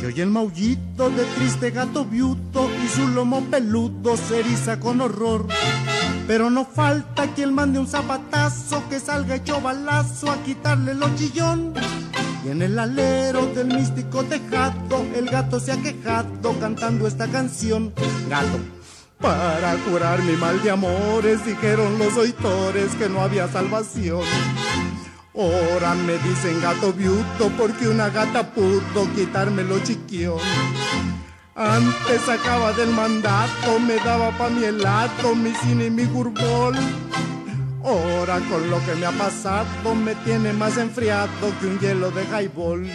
[0.00, 5.00] se oye el maullito de triste gato viuto y su lomo peludo se eriza con
[5.00, 5.46] horror.
[6.26, 11.72] Pero no falta quien mande un zapatazo que salga hecho balazo a quitarle lo chillón.
[12.44, 17.92] Y en el alero del místico tejado, el gato se ha quejado cantando esta canción.
[18.28, 18.77] Gato.
[19.20, 24.22] Para curar mi mal de amores, dijeron los oitores que no había salvación.
[25.34, 30.38] Ahora me dicen gato viuto porque una gata pudo quitarme lo chiquión.
[31.54, 36.76] Antes sacaba del mandato, me daba pa' mi helado, mi cine y mi gurbol.
[37.84, 41.28] Ahora con lo que me ha pasado me tiene más enfriado
[41.60, 42.88] que un hielo de highball.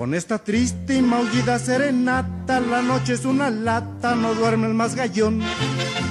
[0.00, 4.94] Con esta triste y maullida serenata, la noche es una lata, no duerme el más
[4.94, 5.42] gallón.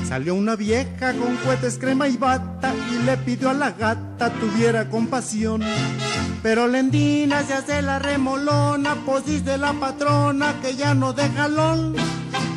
[0.08, 4.88] Salió una vieja con cohetes, crema y bata y le pidió a la gata tuviera
[4.90, 5.64] compasión.
[6.44, 11.96] Pero Lendina se hace la remolona, pues dice la patrona que ya no de jalón.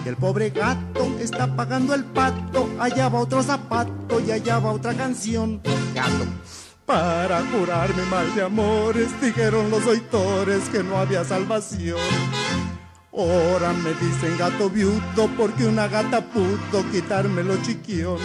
[0.05, 4.73] Y el pobre gato está pagando el pato, allá va otro zapato y allá va
[4.73, 5.61] otra canción.
[5.95, 6.27] Gato.
[6.87, 12.01] Para curar mi mal de amores, dijeron los oitores que no había salvación.
[13.13, 18.19] Ahora me dicen gato viudo porque una gata pudo quitarme lo chiquión.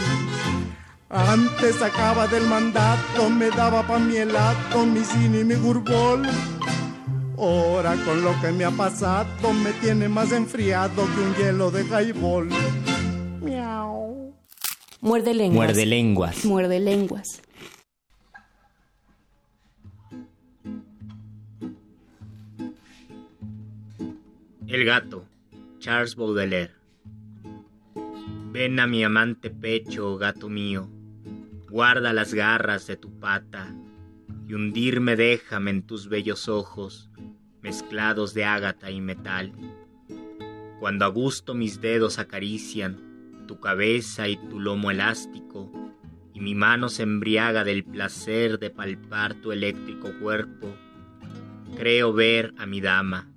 [1.10, 6.28] Antes sacaba del mandato, me daba pa' mi helado, mi cine y mi gurbol.
[7.38, 11.84] Ahora con lo que me ha pasado, me tiene más enfriado que un hielo de
[11.84, 12.50] highball.
[13.42, 14.34] Miau.
[15.02, 15.56] Muerde lenguas.
[15.56, 16.46] Muerde lenguas.
[16.46, 17.42] Muerde lenguas.
[24.68, 25.26] El gato,
[25.80, 26.74] Charles Baudelaire.
[28.52, 30.90] Ven a mi amante pecho, gato mío,
[31.70, 33.76] guarda las garras de tu pata,
[34.48, 37.10] y hundirme déjame en tus bellos ojos,
[37.62, 39.52] mezclados de ágata y metal.
[40.80, 45.72] Cuando a gusto mis dedos acarician tu cabeza y tu lomo elástico,
[46.34, 50.74] y mi mano se embriaga del placer de palpar tu eléctrico cuerpo,
[51.76, 53.30] creo ver a mi dama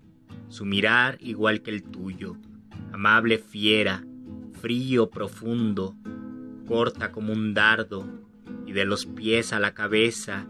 [0.48, 2.36] su mirar igual que el tuyo,
[2.92, 4.04] amable fiera,
[4.60, 5.96] frío profundo,
[6.66, 8.04] corta como un dardo,
[8.66, 10.46] y de los pies a la cabeza,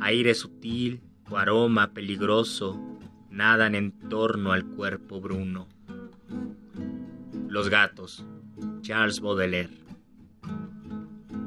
[0.00, 1.00] aire sutil
[1.30, 2.80] o aroma peligroso,
[3.30, 5.68] nadan en torno al cuerpo bruno.
[7.48, 8.24] Los gatos,
[8.82, 9.78] Charles Baudelaire.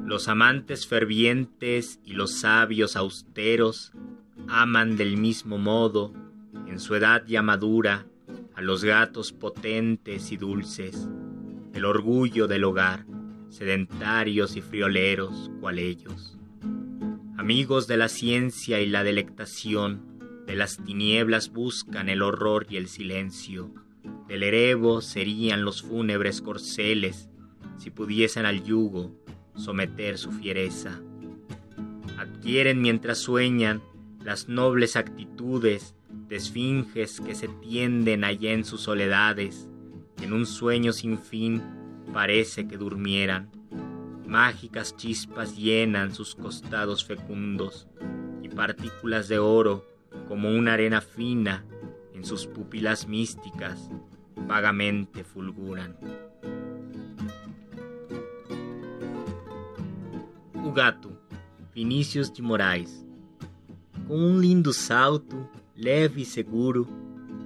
[0.04, 3.92] Los amantes fervientes y los sabios austeros
[4.48, 6.12] aman del mismo modo
[6.66, 8.06] en su edad ya madura,
[8.54, 11.08] a los gatos potentes y dulces,
[11.72, 13.06] el orgullo del hogar,
[13.48, 16.33] sedentarios y frioleros cual ellos.
[17.36, 22.86] Amigos de la ciencia y la delectación, de las tinieblas buscan el horror y el
[22.86, 23.74] silencio,
[24.28, 27.28] del erebo serían los fúnebres corceles,
[27.76, 29.20] si pudiesen al yugo
[29.56, 31.00] someter su fiereza.
[32.18, 33.82] Adquieren mientras sueñan
[34.22, 35.96] las nobles actitudes
[36.28, 39.68] de esfinges que se tienden allá en sus soledades,
[40.22, 41.62] en un sueño sin fin
[42.12, 43.50] parece que durmieran.
[44.26, 47.86] Mágicas chispas llenan sus costados fecundos
[48.42, 49.86] y partículas de oro
[50.28, 51.64] como una arena fina
[52.14, 53.90] en sus pupilas místicas
[54.46, 55.96] vagamente fulguran.
[60.64, 61.12] O gato,
[61.74, 63.06] Vinícius de Moraes.
[64.06, 66.86] Com um lindo salto, leve e seguro,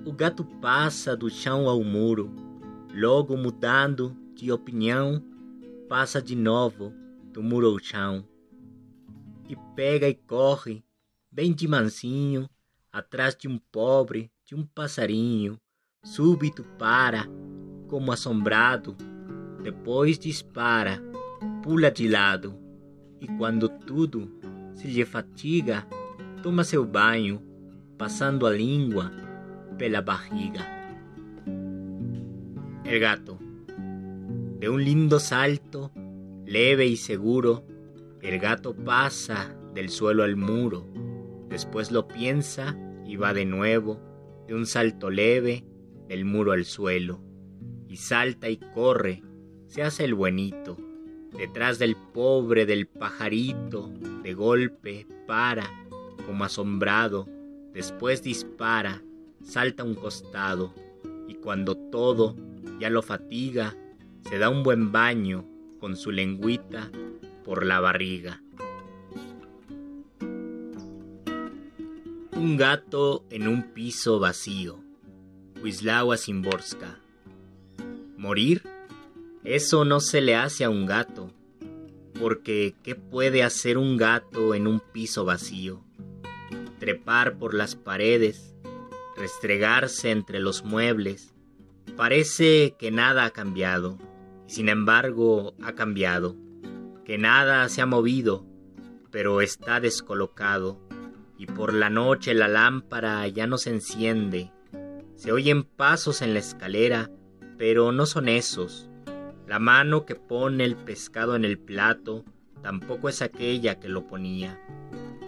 [0.04, 2.30] o gato passa do chão ao muro,
[2.94, 5.22] logo mudando de opinião,
[5.88, 6.92] passa de novo
[7.32, 8.24] do muro ao chão.
[9.48, 10.84] E pega e corre,
[11.32, 12.48] bem de mansinho,
[12.92, 15.58] atrás de um pobre, de um passarinho,
[16.04, 17.26] súbito para,
[17.88, 18.94] como assombrado,
[19.62, 21.02] depois dispara,
[21.62, 22.54] pula de lado,
[23.20, 24.30] e quando tudo
[24.74, 25.86] se lhe fatiga,
[26.42, 27.42] toma seu banho,
[27.96, 29.10] passando a língua
[29.78, 30.60] pela barriga.
[32.84, 33.37] El gato.
[34.58, 35.92] De un lindo salto,
[36.44, 37.64] leve y seguro,
[38.20, 40.84] el gato pasa del suelo al muro,
[41.48, 44.00] después lo piensa y va de nuevo,
[44.48, 45.64] de un salto leve,
[46.08, 47.20] del muro al suelo,
[47.86, 49.22] y salta y corre,
[49.68, 50.76] se hace el buenito,
[51.38, 53.92] detrás del pobre del pajarito,
[54.24, 55.70] de golpe para,
[56.26, 57.28] como asombrado,
[57.72, 59.04] después dispara,
[59.40, 60.74] salta a un costado,
[61.28, 62.34] y cuando todo
[62.80, 63.76] ya lo fatiga,
[64.28, 65.46] se da un buen baño
[65.80, 66.90] con su lengüita
[67.44, 68.42] por la barriga.
[72.32, 74.80] Un gato en un piso vacío.
[75.62, 77.00] Wisława Simborska.
[78.18, 78.62] ¿Morir?
[79.44, 81.32] Eso no se le hace a un gato.
[82.20, 85.82] Porque ¿qué puede hacer un gato en un piso vacío?
[86.78, 88.54] Trepar por las paredes,
[89.16, 91.32] restregarse entre los muebles.
[91.96, 93.98] Parece que nada ha cambiado,
[94.48, 96.34] sin embargo ha cambiado,
[97.04, 98.46] que nada se ha movido,
[99.10, 100.80] pero está descolocado
[101.38, 104.50] y por la noche la lámpara ya no se enciende.
[105.16, 107.10] Se oyen pasos en la escalera,
[107.58, 108.88] pero no son esos.
[109.46, 112.24] La mano que pone el pescado en el plato
[112.62, 114.58] tampoco es aquella que lo ponía.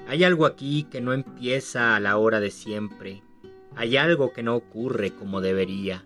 [0.09, 3.23] Hay algo aquí que no empieza a la hora de siempre.
[3.77, 6.05] Hay algo que no ocurre como debería.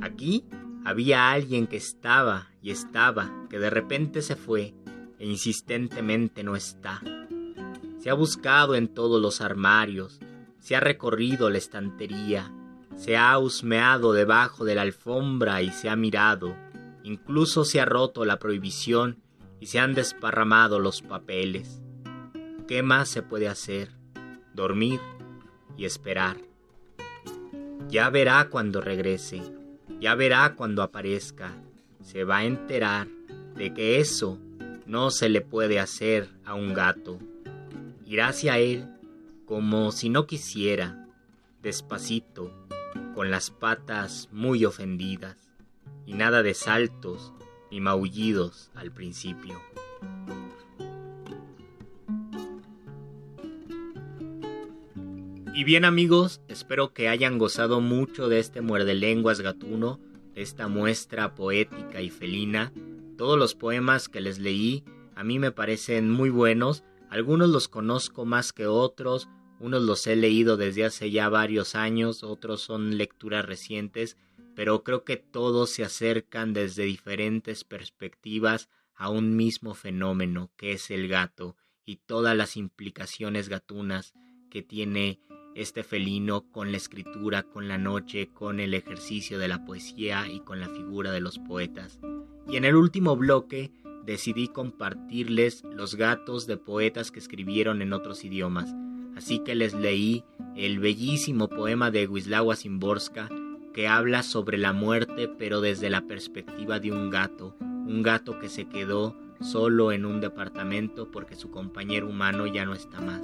[0.00, 0.44] Aquí
[0.84, 4.74] había alguien que estaba y estaba, que de repente se fue
[5.18, 7.02] e insistentemente no está.
[7.98, 10.18] Se ha buscado en todos los armarios,
[10.58, 12.50] se ha recorrido la estantería,
[12.96, 16.56] se ha husmeado debajo de la alfombra y se ha mirado,
[17.02, 19.22] incluso se ha roto la prohibición
[19.60, 21.82] y se han desparramado los papeles.
[22.66, 23.90] ¿Qué más se puede hacer?
[24.54, 25.00] Dormir
[25.76, 26.38] y esperar.
[27.88, 29.42] Ya verá cuando regrese,
[30.00, 31.52] ya verá cuando aparezca,
[32.02, 33.08] se va a enterar
[33.56, 34.38] de que eso
[34.86, 37.18] no se le puede hacer a un gato
[38.10, 38.88] irá hacia él
[39.46, 41.06] como si no quisiera,
[41.62, 42.50] despacito,
[43.14, 45.36] con las patas muy ofendidas,
[46.06, 47.32] y nada de saltos
[47.70, 49.60] ni maullidos al principio.
[55.52, 60.00] Y bien amigos, espero que hayan gozado mucho de este muerde lenguas gatuno,
[60.34, 62.72] de esta muestra poética y felina.
[63.18, 64.84] Todos los poemas que les leí
[65.20, 69.28] a mí me parecen muy buenos, algunos los conozco más que otros,
[69.58, 74.16] unos los he leído desde hace ya varios años, otros son lecturas recientes,
[74.54, 80.90] pero creo que todos se acercan desde diferentes perspectivas a un mismo fenómeno que es
[80.90, 84.14] el gato y todas las implicaciones gatunas
[84.48, 85.20] que tiene
[85.54, 90.40] este felino con la escritura, con la noche, con el ejercicio de la poesía y
[90.40, 91.98] con la figura de los poetas.
[92.48, 93.70] Y en el último bloque
[94.04, 98.74] decidí compartirles los gatos de poetas que escribieron en otros idiomas,
[99.16, 100.24] así que les leí
[100.56, 103.28] el bellísimo poema de Wisława Szymborska
[103.72, 108.48] que habla sobre la muerte pero desde la perspectiva de un gato, un gato que
[108.48, 113.22] se quedó solo en un departamento porque su compañero humano ya no está más.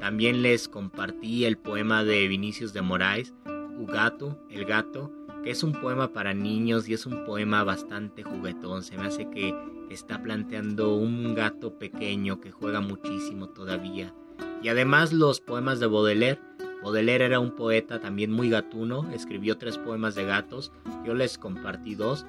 [0.00, 3.34] También les compartí el poema de Vinicius de Moraes,
[3.78, 5.12] Ugato, el gato,
[5.42, 8.82] que es un poema para niños y es un poema bastante juguetón.
[8.82, 9.54] Se me hace que
[9.90, 14.14] está planteando un gato pequeño que juega muchísimo todavía.
[14.62, 16.40] Y además los poemas de Baudelaire.
[16.82, 20.72] Baudelaire era un poeta también muy gatuno, escribió tres poemas de gatos,
[21.04, 22.26] yo les compartí dos,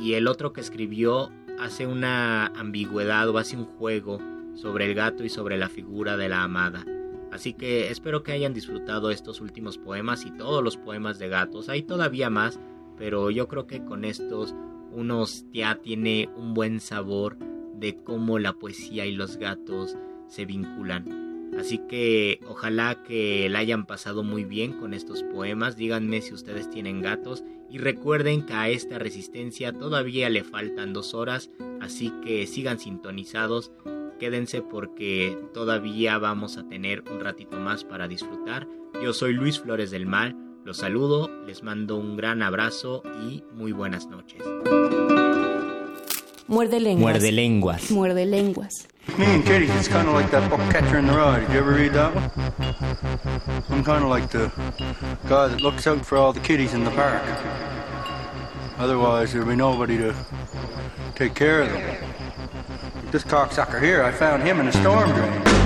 [0.00, 4.20] y el otro que escribió hace una ambigüedad o hace un juego
[4.54, 6.84] sobre el gato y sobre la figura de la amada.
[7.36, 11.68] Así que espero que hayan disfrutado estos últimos poemas y todos los poemas de gatos.
[11.68, 12.58] Hay todavía más,
[12.96, 14.54] pero yo creo que con estos
[14.90, 17.36] unos ya tiene un buen sabor
[17.74, 21.52] de cómo la poesía y los gatos se vinculan.
[21.58, 25.76] Así que ojalá que la hayan pasado muy bien con estos poemas.
[25.76, 31.12] Díganme si ustedes tienen gatos y recuerden que a esta resistencia todavía le faltan dos
[31.12, 31.50] horas,
[31.82, 33.72] así que sigan sintonizados
[34.18, 38.66] Quédense porque todavía vamos a tener un ratito más para disfrutar.
[39.02, 43.72] Yo soy Luis Flores del Mal, los saludo, les mando un gran abrazo y muy
[43.72, 44.42] buenas noches.
[46.48, 47.12] Muerde lenguas.
[47.12, 47.90] Muerde lenguas.
[47.90, 48.88] Muerde lenguas.
[49.18, 51.40] Me and Kitty, it's kind of like that book Catcher in the Rye.
[51.40, 52.30] Did you ever read that one?
[53.70, 54.50] I'm kind of like the
[55.28, 57.22] guy that looks out for all the kitties in the park.
[58.78, 60.14] Otherwise, there'll be nobody to
[61.14, 62.25] take care of them.
[63.16, 65.65] This cocksucker here, I found him in a storm drain.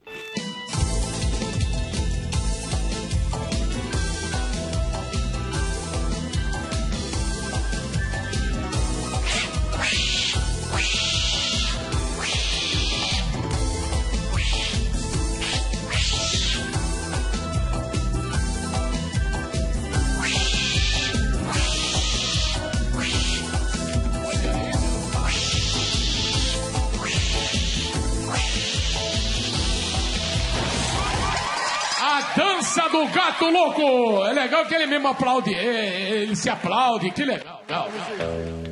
[34.71, 35.53] Que ele mesmo aplaude.
[35.53, 37.11] Ele se aplaude.
[37.11, 37.61] Que legal.
[37.67, 37.89] legal.
[37.89, 38.70] by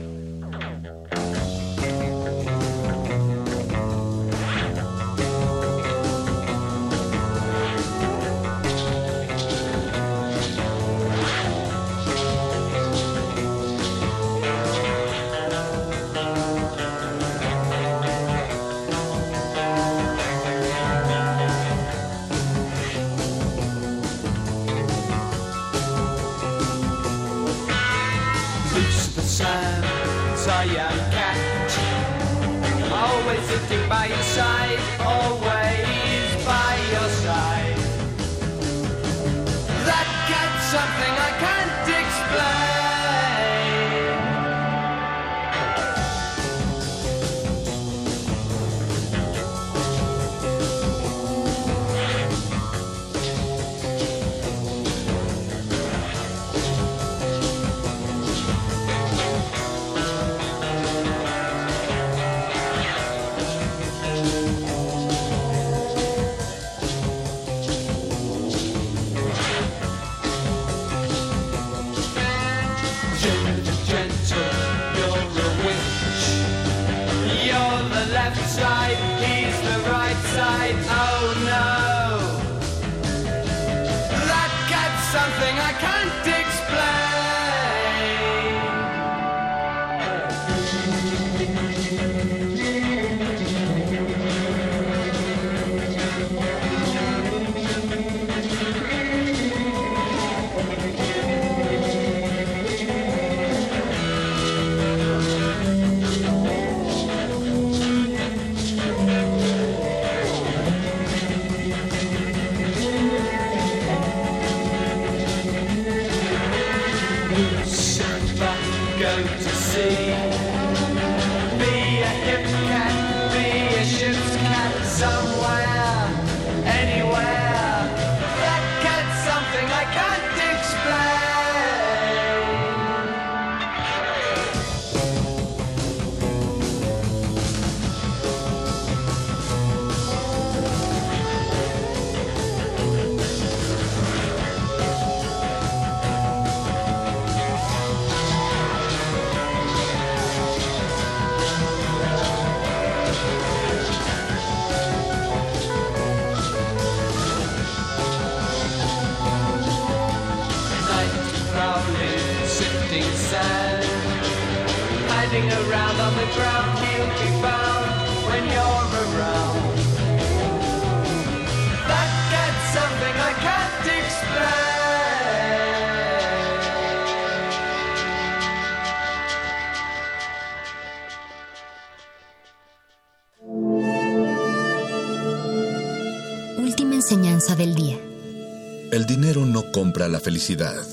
[190.50, 190.86] felicidad.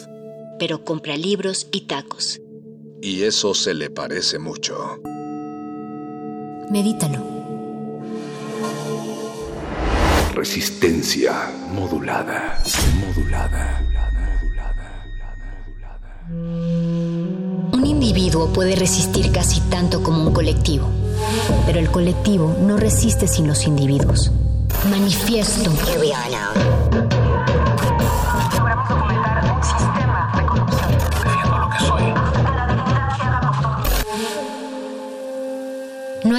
[0.58, 2.40] Pero compra libros y tacos.
[3.02, 5.00] Y eso se le parece mucho.
[6.70, 7.22] Medítalo.
[10.34, 12.62] Resistencia modulada.
[13.00, 13.82] Modulada.
[16.28, 20.88] Un individuo puede resistir casi tanto como un colectivo,
[21.64, 24.32] pero el colectivo no resiste sin los individuos.
[24.90, 25.70] Manifiesto.
[25.86, 27.05] Here we are now.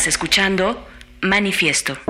[0.00, 0.88] Estás escuchando
[1.20, 2.09] Manifiesto.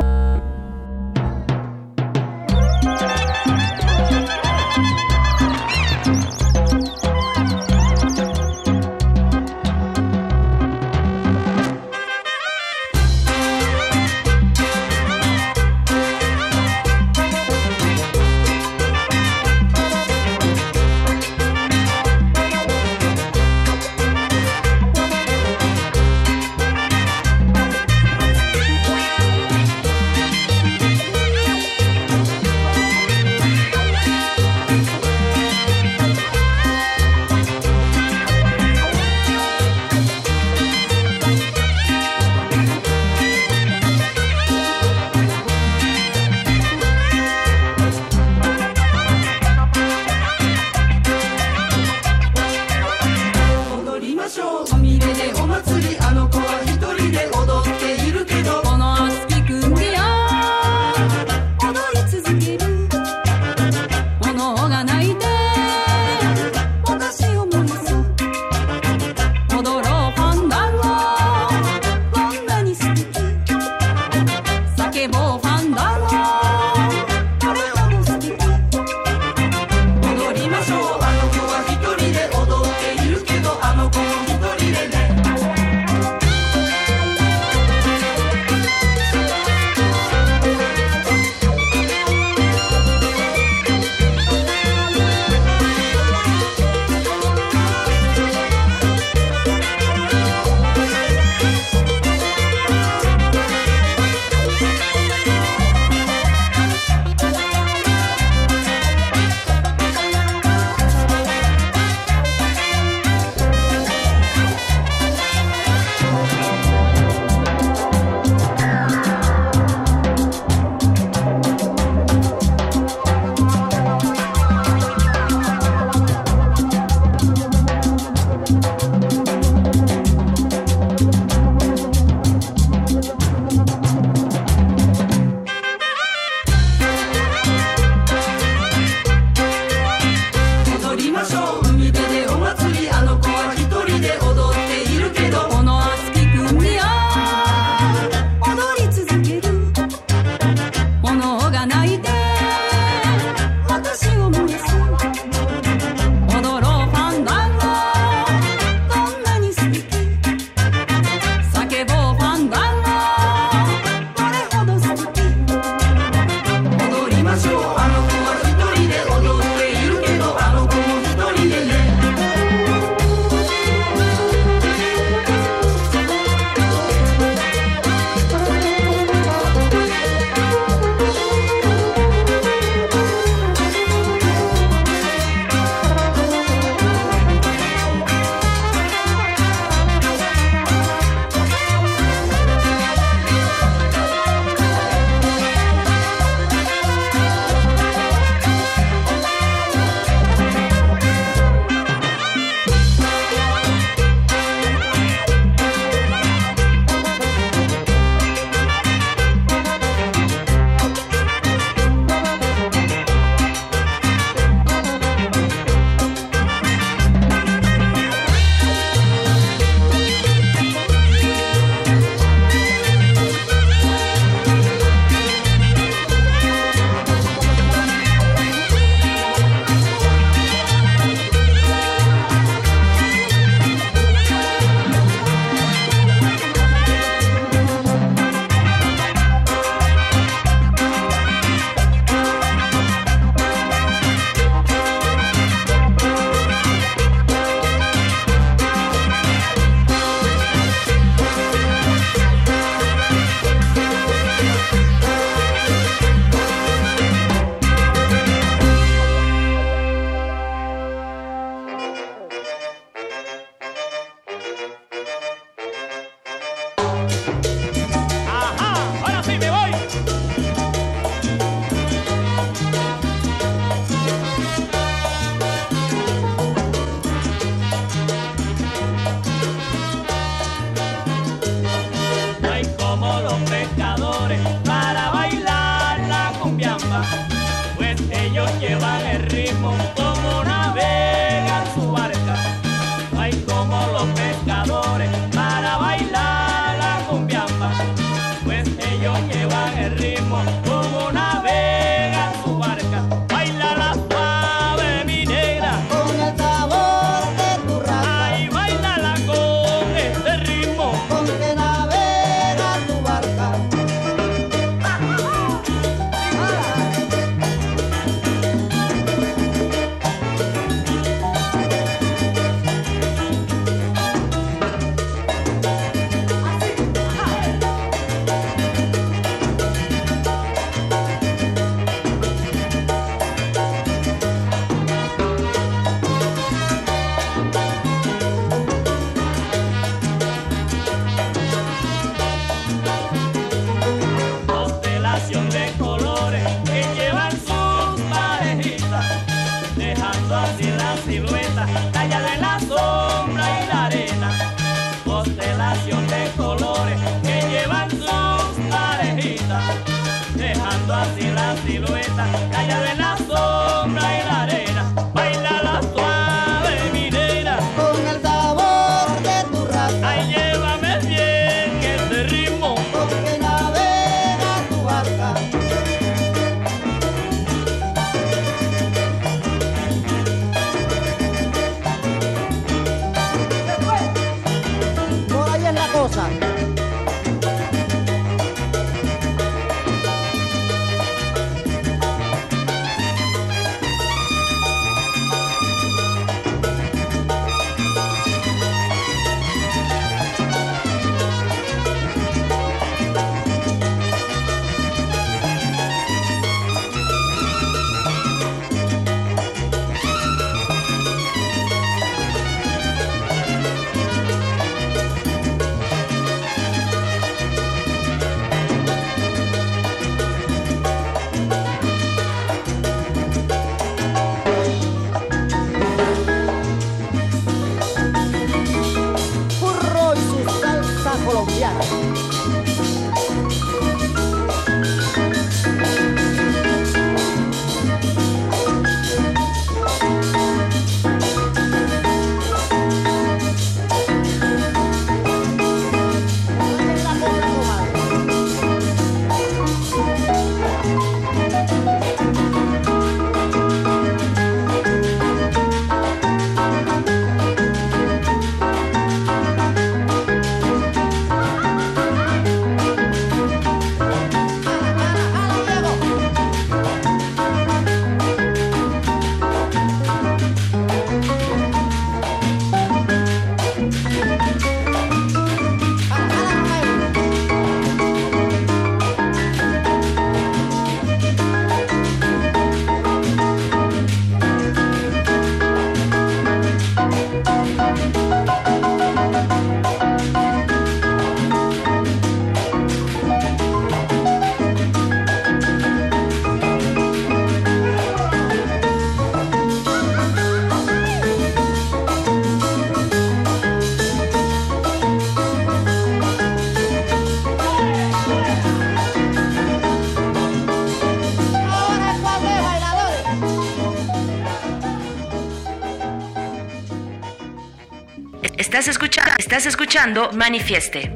[520.32, 521.10] Manifieste.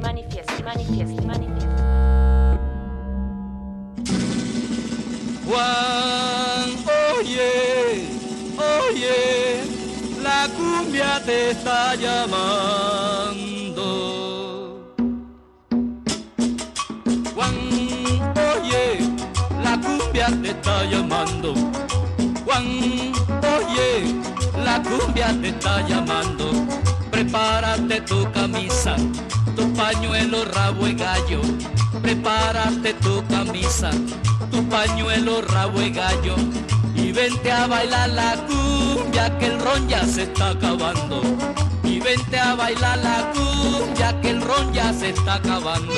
[42.45, 45.93] a bailar la cumbia que el ron ya se está acabando.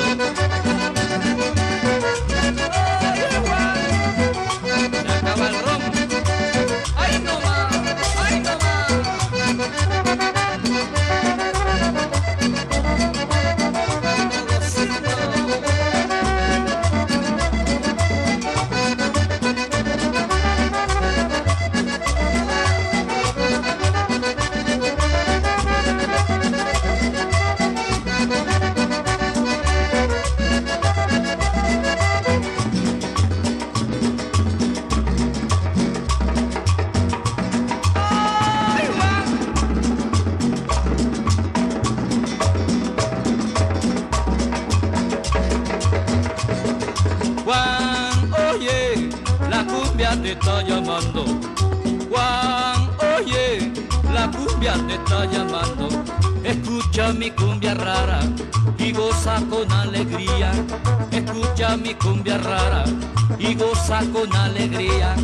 [64.06, 65.15] con alegría.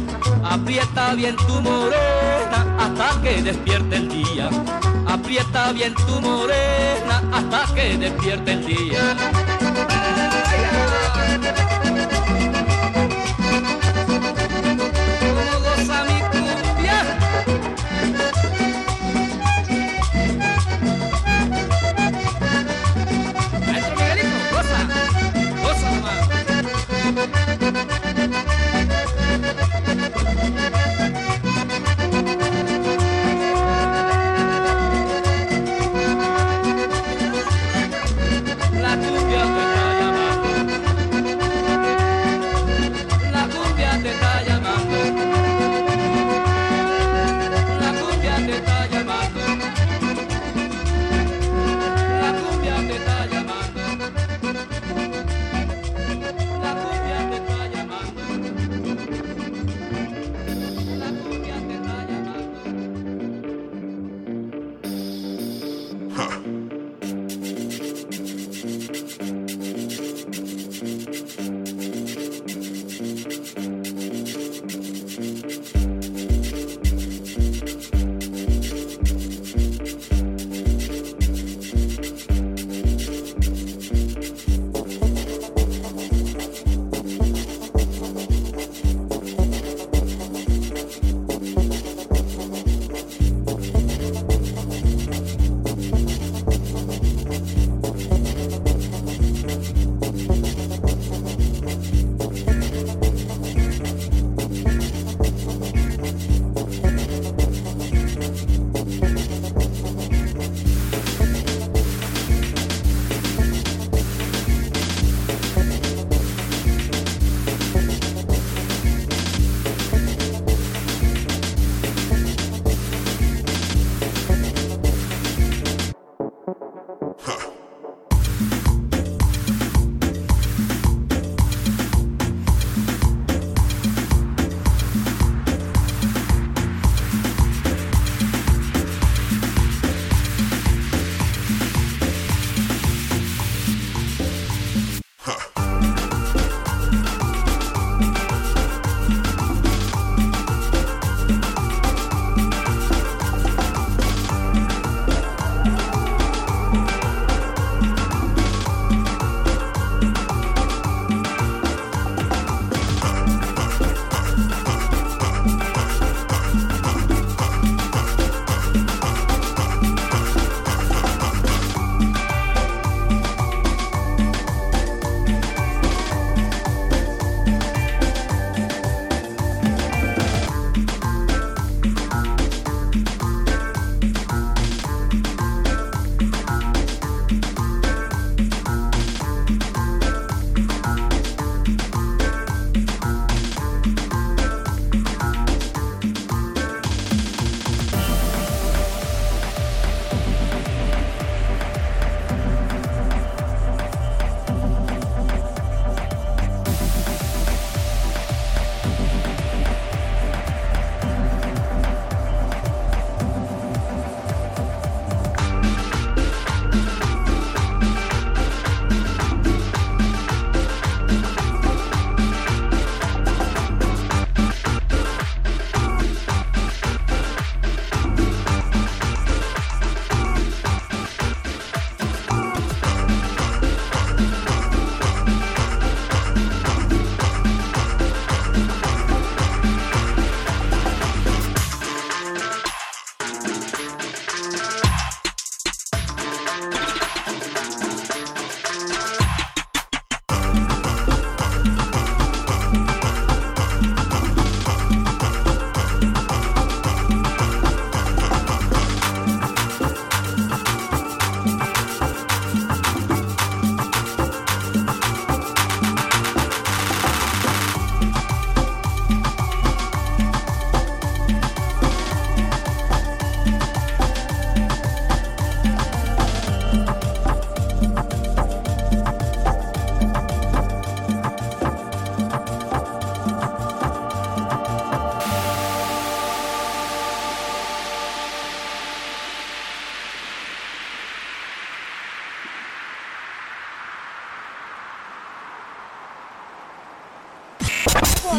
[0.43, 4.49] Aprieta bien tu morena hasta que despierte el día.
[5.07, 9.15] Aprieta bien tu morena hasta que despierte el día.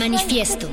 [0.04, 0.63] Manifiesto.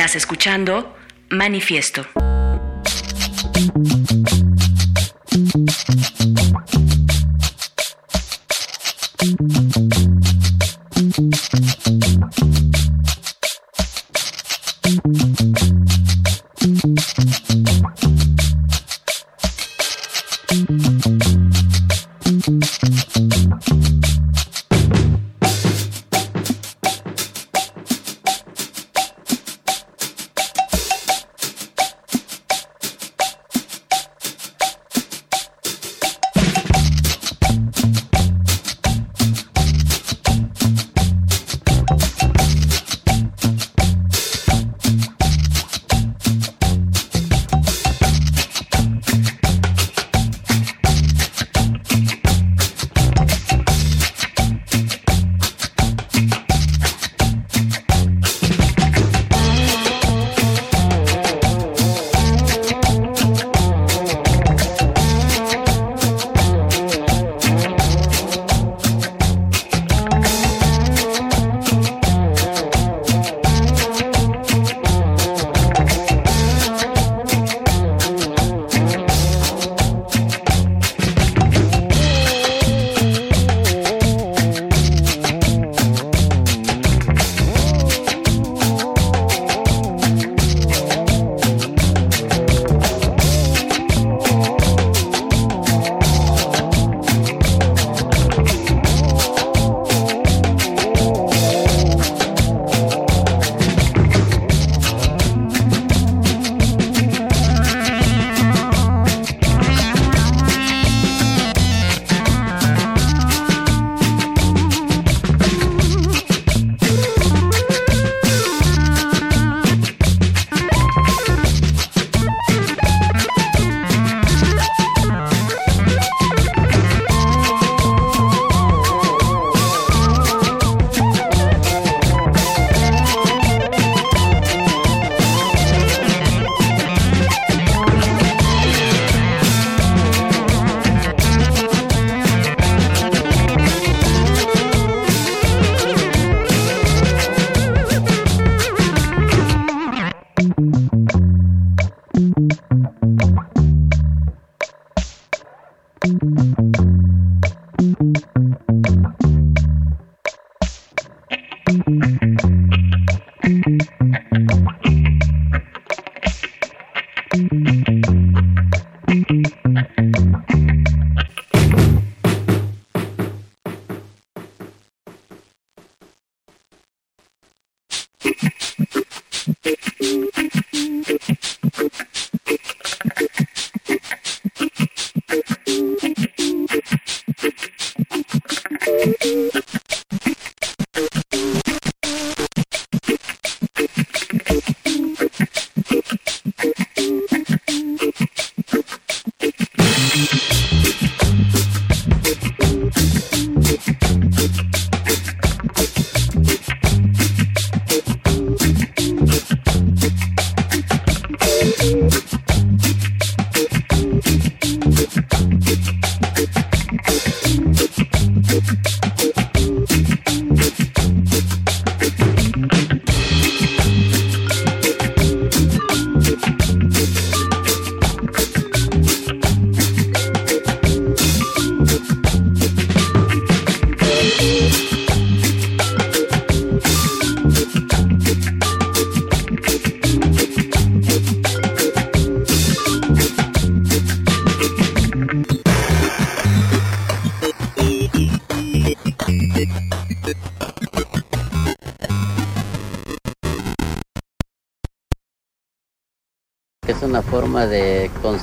[0.00, 0.96] Estás escuchando
[1.28, 2.06] Manifiesto.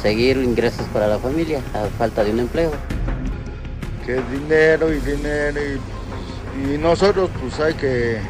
[0.08, 2.72] Conseguir ingresos para la familia a falta de un empleo.
[4.06, 8.22] Que dinero y dinero y, y nosotros pues hay que,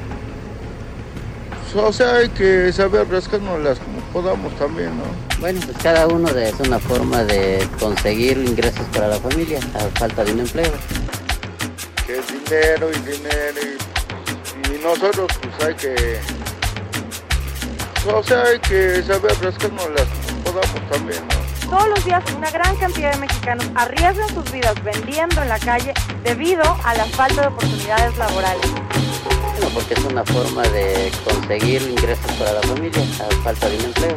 [1.71, 5.03] pues, o sea, hay que saber rascárnoslas como podamos también, ¿no?
[5.39, 9.99] Bueno, pues cada uno de, es una forma de conseguir ingresos para la familia a
[9.99, 10.71] falta de un empleo.
[12.07, 15.95] Que dinero y dinero y, y nosotros pues hay que,
[18.03, 21.36] pues, o sea, hay que saber rascárnoslas como podamos también, ¿no?
[21.69, 25.93] Todos los días una gran cantidad de mexicanos arriesgan sus vidas vendiendo en la calle
[26.23, 28.71] debido a la falta de oportunidades laborales.
[29.51, 33.83] Bueno, porque es una forma de conseguir ingresos para la familia a falta de un
[33.85, 34.15] empleo.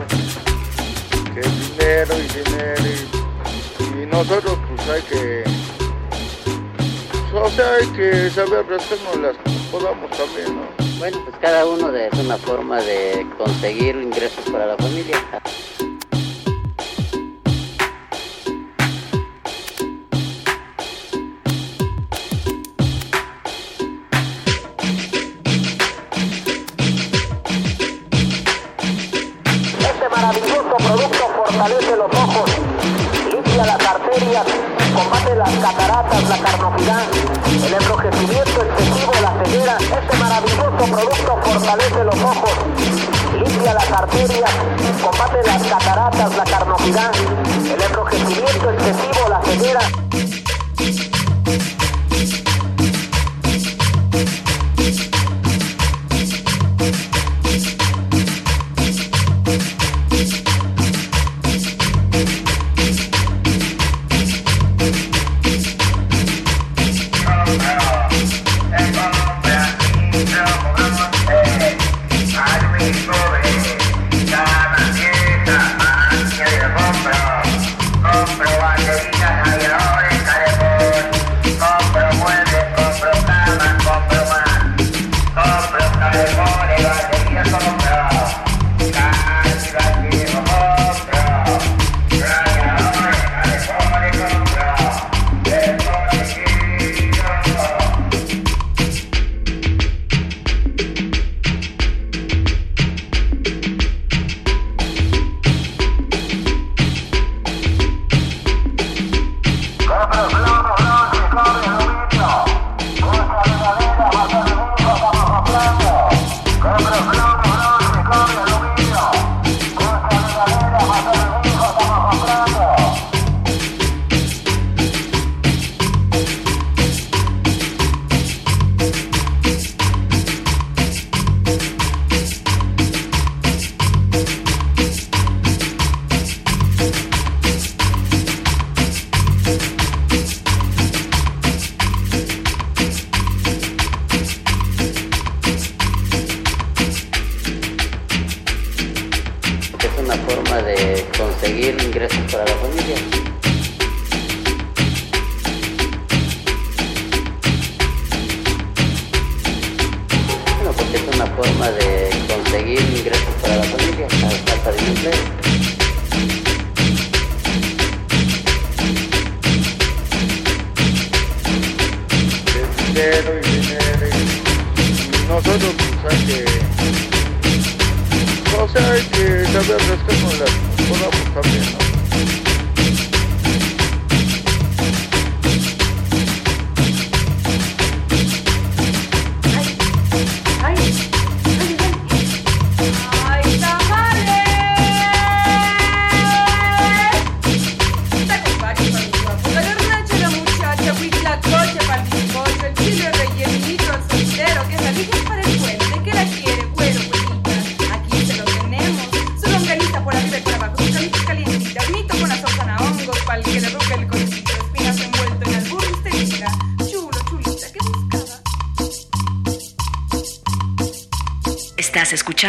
[1.35, 5.45] Que dinero y dinero y, y nosotros pues hay que,
[7.35, 9.37] o sea, hay que saber rascarnos las
[9.73, 10.81] podamos también, ¿no?
[10.99, 15.17] Bueno, pues cada uno de, es una forma de conseguir ingresos para la familia.
[35.59, 37.03] Las cataratas, la carnosidad,
[37.67, 39.77] el enrojecimiento excesivo, la ceguera.
[39.79, 42.51] Este maravilloso producto fortalece los ojos,
[43.35, 44.51] limpia las arterias,
[45.03, 47.11] combate las cataratas, la carnosidad,
[47.65, 49.81] el enrojecimiento excesivo, la ceguera.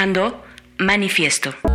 [0.02, 0.44] Escuchando
[0.80, 1.71] Manifiesto.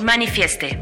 [0.00, 0.78] Manifieste,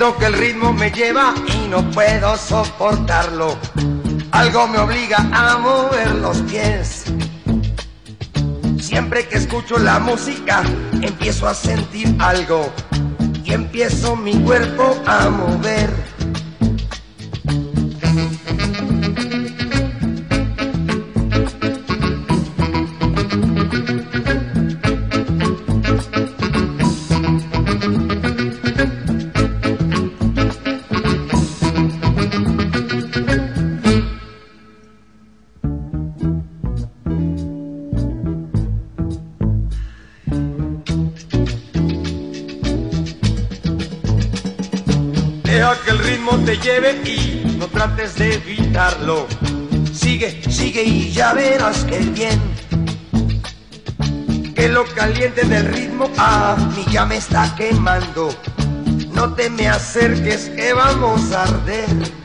[0.00, 3.54] Que el ritmo me lleva y no puedo soportarlo.
[4.32, 7.04] Algo me obliga a mover los pies.
[8.80, 10.62] Siempre que escucho la música,
[11.02, 12.72] empiezo a sentir algo
[13.44, 15.90] y empiezo mi cuerpo a mover.
[46.50, 49.28] Te lleve y no trates de evitarlo.
[49.92, 52.40] Sigue, sigue y ya verás que bien.
[54.56, 58.30] Que lo caliente del ritmo a mí ya me está quemando.
[59.12, 62.19] No te me acerques que vamos a arder.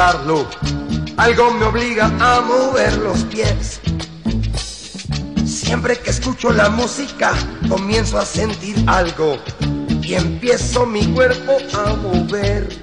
[0.00, 3.80] Algo me obliga a mover los pies.
[5.44, 7.34] Siempre que escucho la música,
[7.68, 9.36] comienzo a sentir algo
[10.02, 12.79] y empiezo mi cuerpo a mover.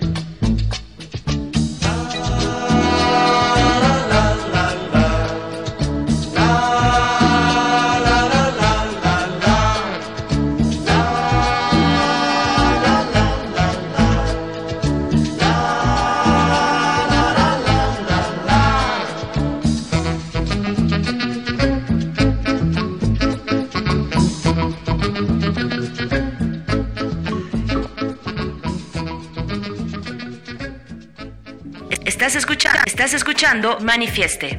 [32.97, 34.57] Estás escuchando Manifieste.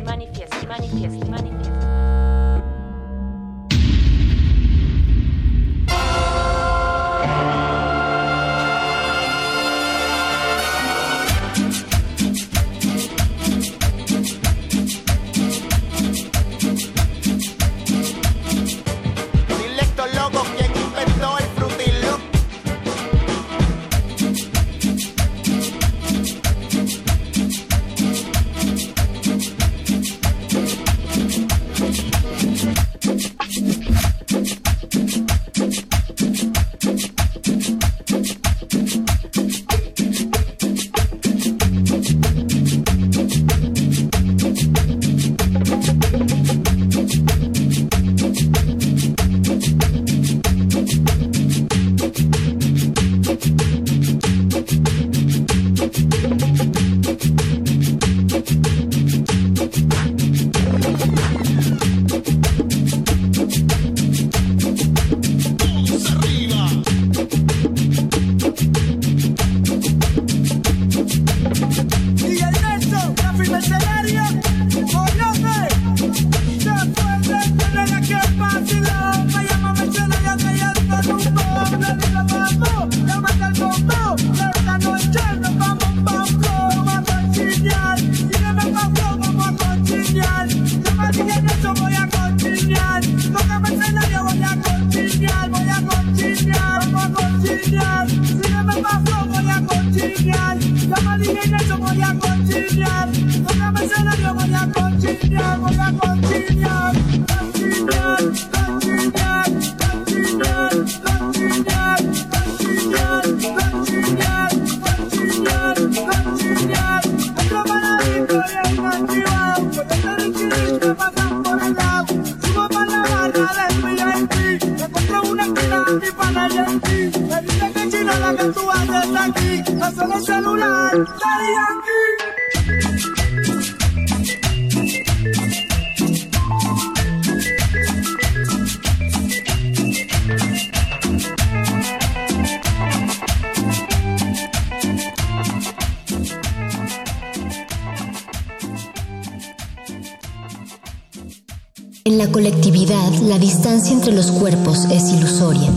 [152.38, 155.72] Colectividad, la distancia entre los cuerpos es ilusoria.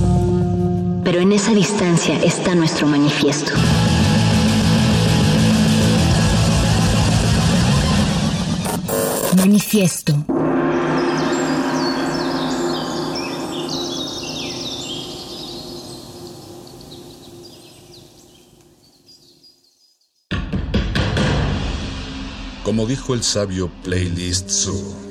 [1.04, 3.52] Pero en esa distancia está nuestro manifiesto.
[9.38, 10.14] Manifiesto.
[22.64, 25.11] Como dijo el sabio Playlist Zoo,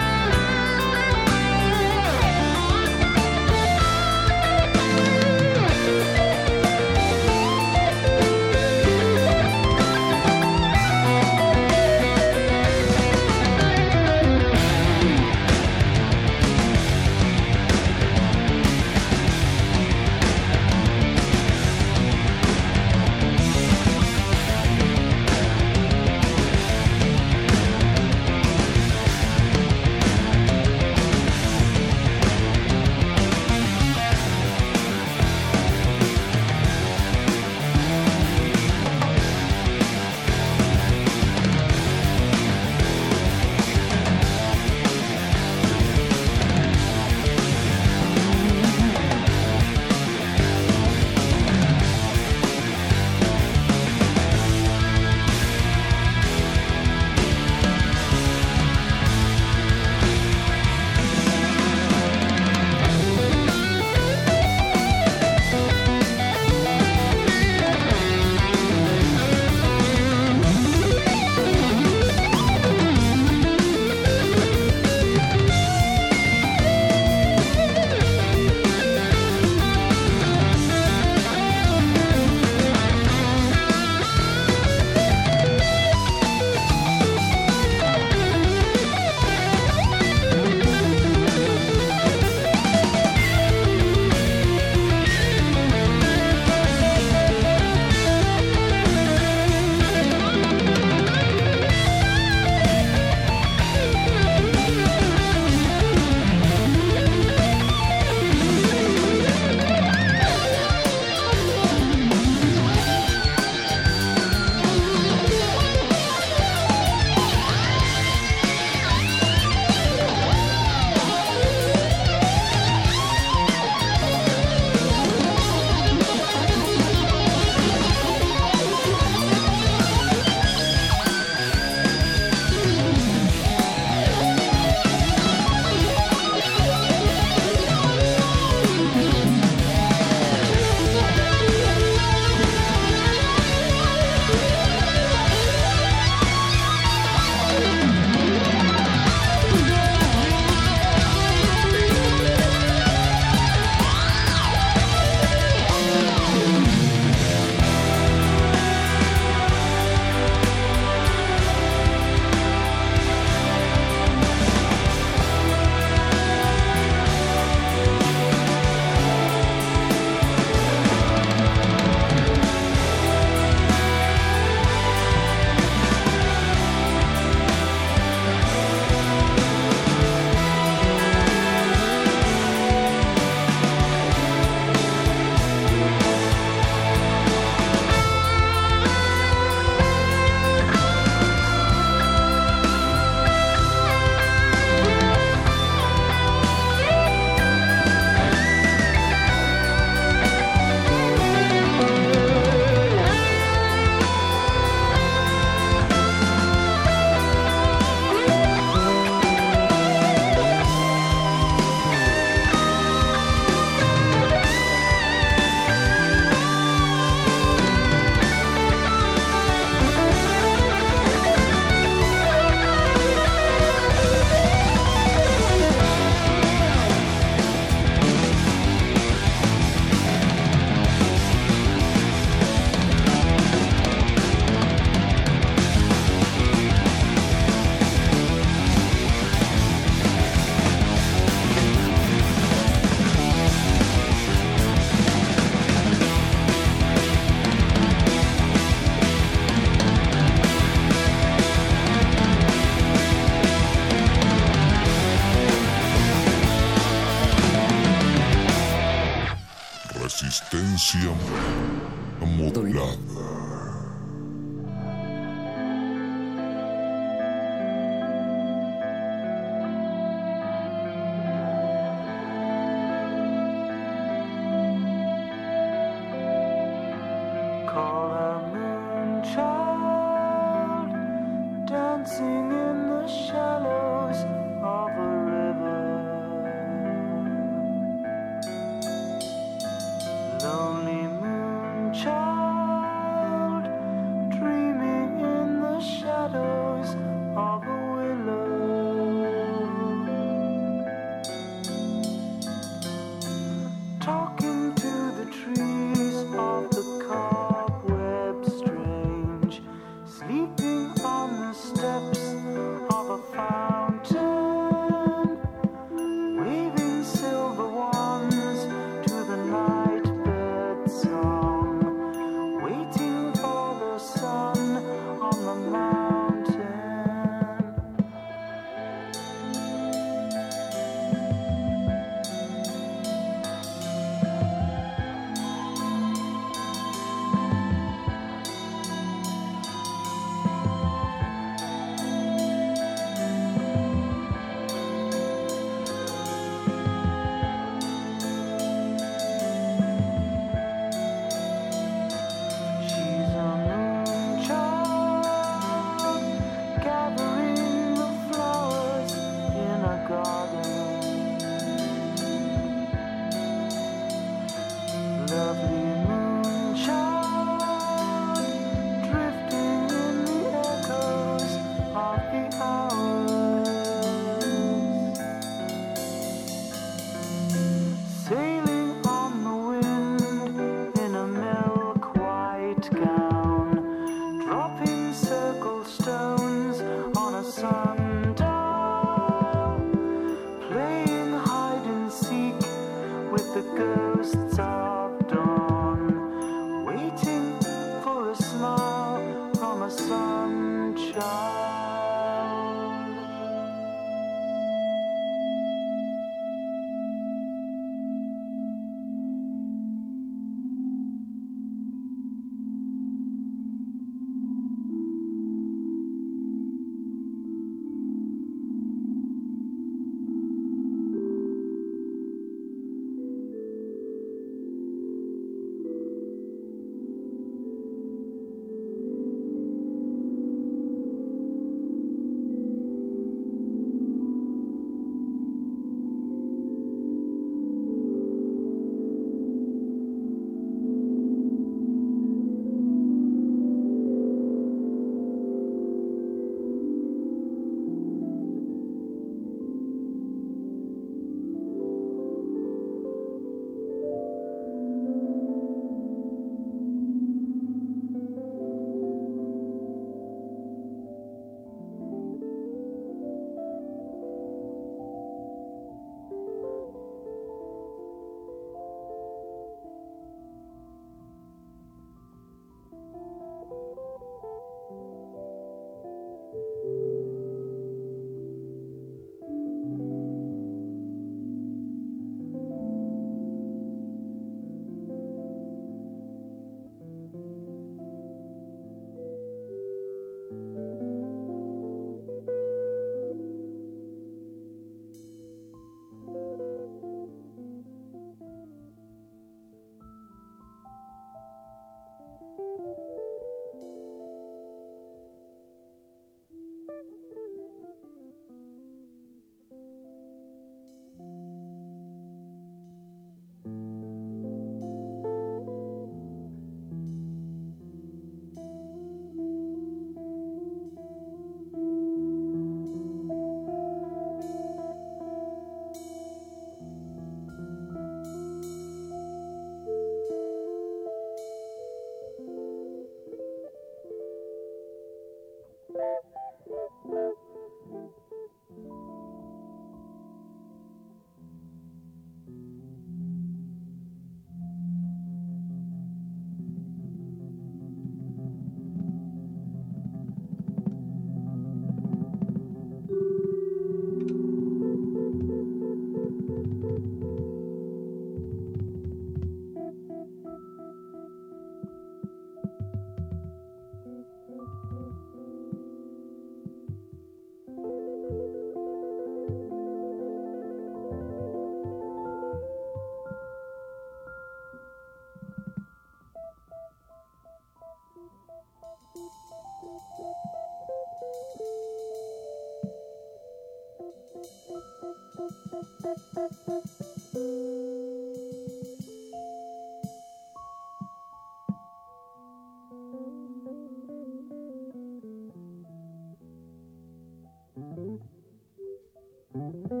[599.57, 600.00] Mm-hmm.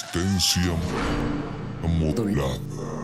[0.00, 0.72] Resistencia
[1.82, 2.99] modulada.